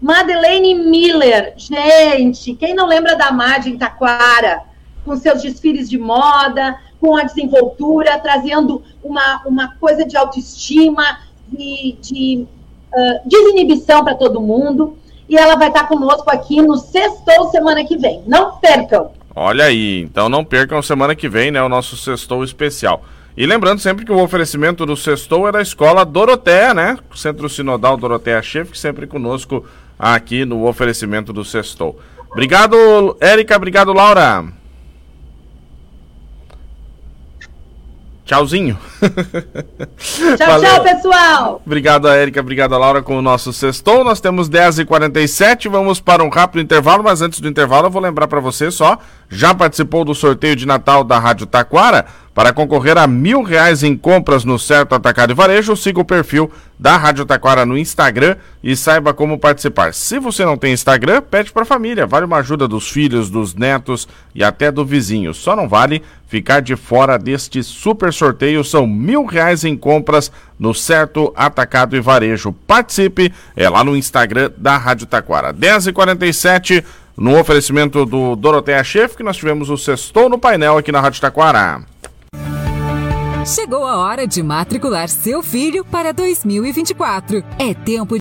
Madeleine 0.00 0.76
Miller. 0.76 1.54
Gente, 1.56 2.54
quem 2.54 2.74
não 2.74 2.86
lembra 2.86 3.16
da 3.16 3.32
Mad 3.32 3.66
em 3.66 3.76
Taquara? 3.76 4.62
Com 5.04 5.16
seus 5.16 5.42
desfiles 5.42 5.90
de 5.90 5.98
moda, 5.98 6.78
com 7.02 7.16
a 7.16 7.24
desenvoltura, 7.24 8.16
trazendo 8.20 8.80
uma, 9.02 9.42
uma 9.44 9.74
coisa 9.74 10.04
de 10.04 10.16
autoestima, 10.16 11.18
de, 11.48 11.96
de 12.00 12.46
uh, 12.94 13.28
desinibição 13.28 14.04
para 14.04 14.14
todo 14.14 14.40
mundo. 14.40 14.96
E 15.28 15.36
ela 15.36 15.56
vai 15.56 15.66
estar 15.66 15.88
conosco 15.88 16.30
aqui 16.30 16.62
no 16.62 16.76
Sextou 16.76 17.50
semana 17.50 17.84
que 17.84 17.96
vem. 17.96 18.22
Não 18.24 18.52
percam! 18.58 19.10
Olha 19.34 19.64
aí, 19.64 20.02
então 20.02 20.28
não 20.28 20.44
percam 20.44 20.80
semana 20.80 21.16
que 21.16 21.28
vem, 21.28 21.50
né, 21.50 21.60
o 21.60 21.68
nosso 21.68 21.96
Sextou 21.96 22.44
especial. 22.44 23.02
E 23.36 23.46
lembrando 23.46 23.80
sempre 23.80 24.04
que 24.04 24.12
o 24.12 24.22
oferecimento 24.22 24.86
do 24.86 24.96
Sextou 24.96 25.48
é 25.48 25.52
da 25.52 25.60
Escola 25.60 26.04
Doroteia, 26.04 26.72
né? 26.72 26.98
Centro 27.16 27.48
Sinodal 27.48 27.96
Doroteia 27.96 28.42
Chef, 28.42 28.78
sempre 28.78 29.08
conosco 29.08 29.64
aqui 29.98 30.44
no 30.44 30.68
oferecimento 30.68 31.32
do 31.32 31.44
Sextou. 31.44 31.98
Obrigado, 32.30 33.16
Érica. 33.20 33.56
Obrigado, 33.56 33.92
Laura. 33.92 34.61
Tchauzinho. 38.32 38.78
Tchau, 40.38 40.60
tchau, 40.60 40.82
pessoal. 40.82 41.62
Obrigado, 41.66 42.08
Érica. 42.08 42.40
Obrigado, 42.40 42.70
Laura, 42.78 43.02
com 43.02 43.18
o 43.18 43.22
nosso 43.22 43.52
sextou. 43.52 44.02
Nós 44.02 44.22
temos 44.22 44.48
10h47. 44.48 45.68
Vamos 45.68 46.00
para 46.00 46.24
um 46.24 46.30
rápido 46.30 46.62
intervalo, 46.62 47.04
mas 47.04 47.20
antes 47.20 47.40
do 47.40 47.48
intervalo, 47.48 47.88
eu 47.88 47.90
vou 47.90 48.00
lembrar 48.00 48.26
para 48.28 48.40
você 48.40 48.70
só. 48.70 48.98
Já 49.34 49.54
participou 49.54 50.04
do 50.04 50.14
sorteio 50.14 50.54
de 50.54 50.66
Natal 50.66 51.02
da 51.02 51.18
Rádio 51.18 51.46
Taquara? 51.46 52.04
Para 52.34 52.52
concorrer 52.52 52.98
a 52.98 53.06
mil 53.06 53.42
reais 53.42 53.82
em 53.82 53.96
compras 53.96 54.44
no 54.44 54.58
Certo 54.58 54.94
Atacado 54.94 55.32
e 55.32 55.34
Varejo, 55.34 55.74
siga 55.74 56.00
o 56.00 56.04
perfil 56.04 56.50
da 56.78 56.98
Rádio 56.98 57.24
Taquara 57.24 57.64
no 57.64 57.76
Instagram 57.76 58.36
e 58.62 58.76
saiba 58.76 59.14
como 59.14 59.38
participar. 59.38 59.94
Se 59.94 60.18
você 60.18 60.44
não 60.44 60.56
tem 60.56 60.72
Instagram, 60.72 61.22
pede 61.22 61.50
para 61.50 61.62
a 61.62 61.66
família. 61.66 62.06
Vale 62.06 62.26
uma 62.26 62.38
ajuda 62.38 62.68
dos 62.68 62.90
filhos, 62.90 63.30
dos 63.30 63.54
netos 63.54 64.06
e 64.34 64.44
até 64.44 64.70
do 64.70 64.84
vizinho. 64.84 65.32
Só 65.32 65.56
não 65.56 65.68
vale 65.68 66.02
ficar 66.26 66.60
de 66.60 66.74
fora 66.74 67.18
deste 67.18 67.62
super 67.62 68.12
sorteio. 68.12 68.64
São 68.64 68.86
mil 68.86 69.24
reais 69.26 69.64
em 69.64 69.76
compras 69.76 70.32
no 70.58 70.72
Certo 70.72 71.32
Atacado 71.36 71.96
e 71.96 72.00
Varejo. 72.00 72.52
Participe, 72.66 73.32
é 73.54 73.68
lá 73.68 73.84
no 73.84 73.96
Instagram 73.96 74.50
da 74.56 74.78
Rádio 74.78 75.06
Taquara. 75.06 75.52
10h47, 75.52 76.82
no 77.22 77.38
oferecimento 77.38 78.04
do 78.04 78.34
Doroteia 78.34 78.82
Chef, 78.82 79.16
que 79.16 79.22
nós 79.22 79.36
tivemos 79.36 79.70
o 79.70 79.76
Sextou 79.76 80.28
no 80.28 80.40
painel 80.40 80.76
aqui 80.76 80.90
na 80.90 81.00
Rádio 81.00 81.20
Taquara. 81.20 81.84
Chegou 83.46 83.86
a 83.86 83.96
hora 83.98 84.26
de 84.26 84.42
matricular 84.42 85.08
seu 85.08 85.40
filho 85.40 85.84
para 85.84 86.12
2024. 86.12 87.44
É 87.60 87.74
tempo 87.74 88.10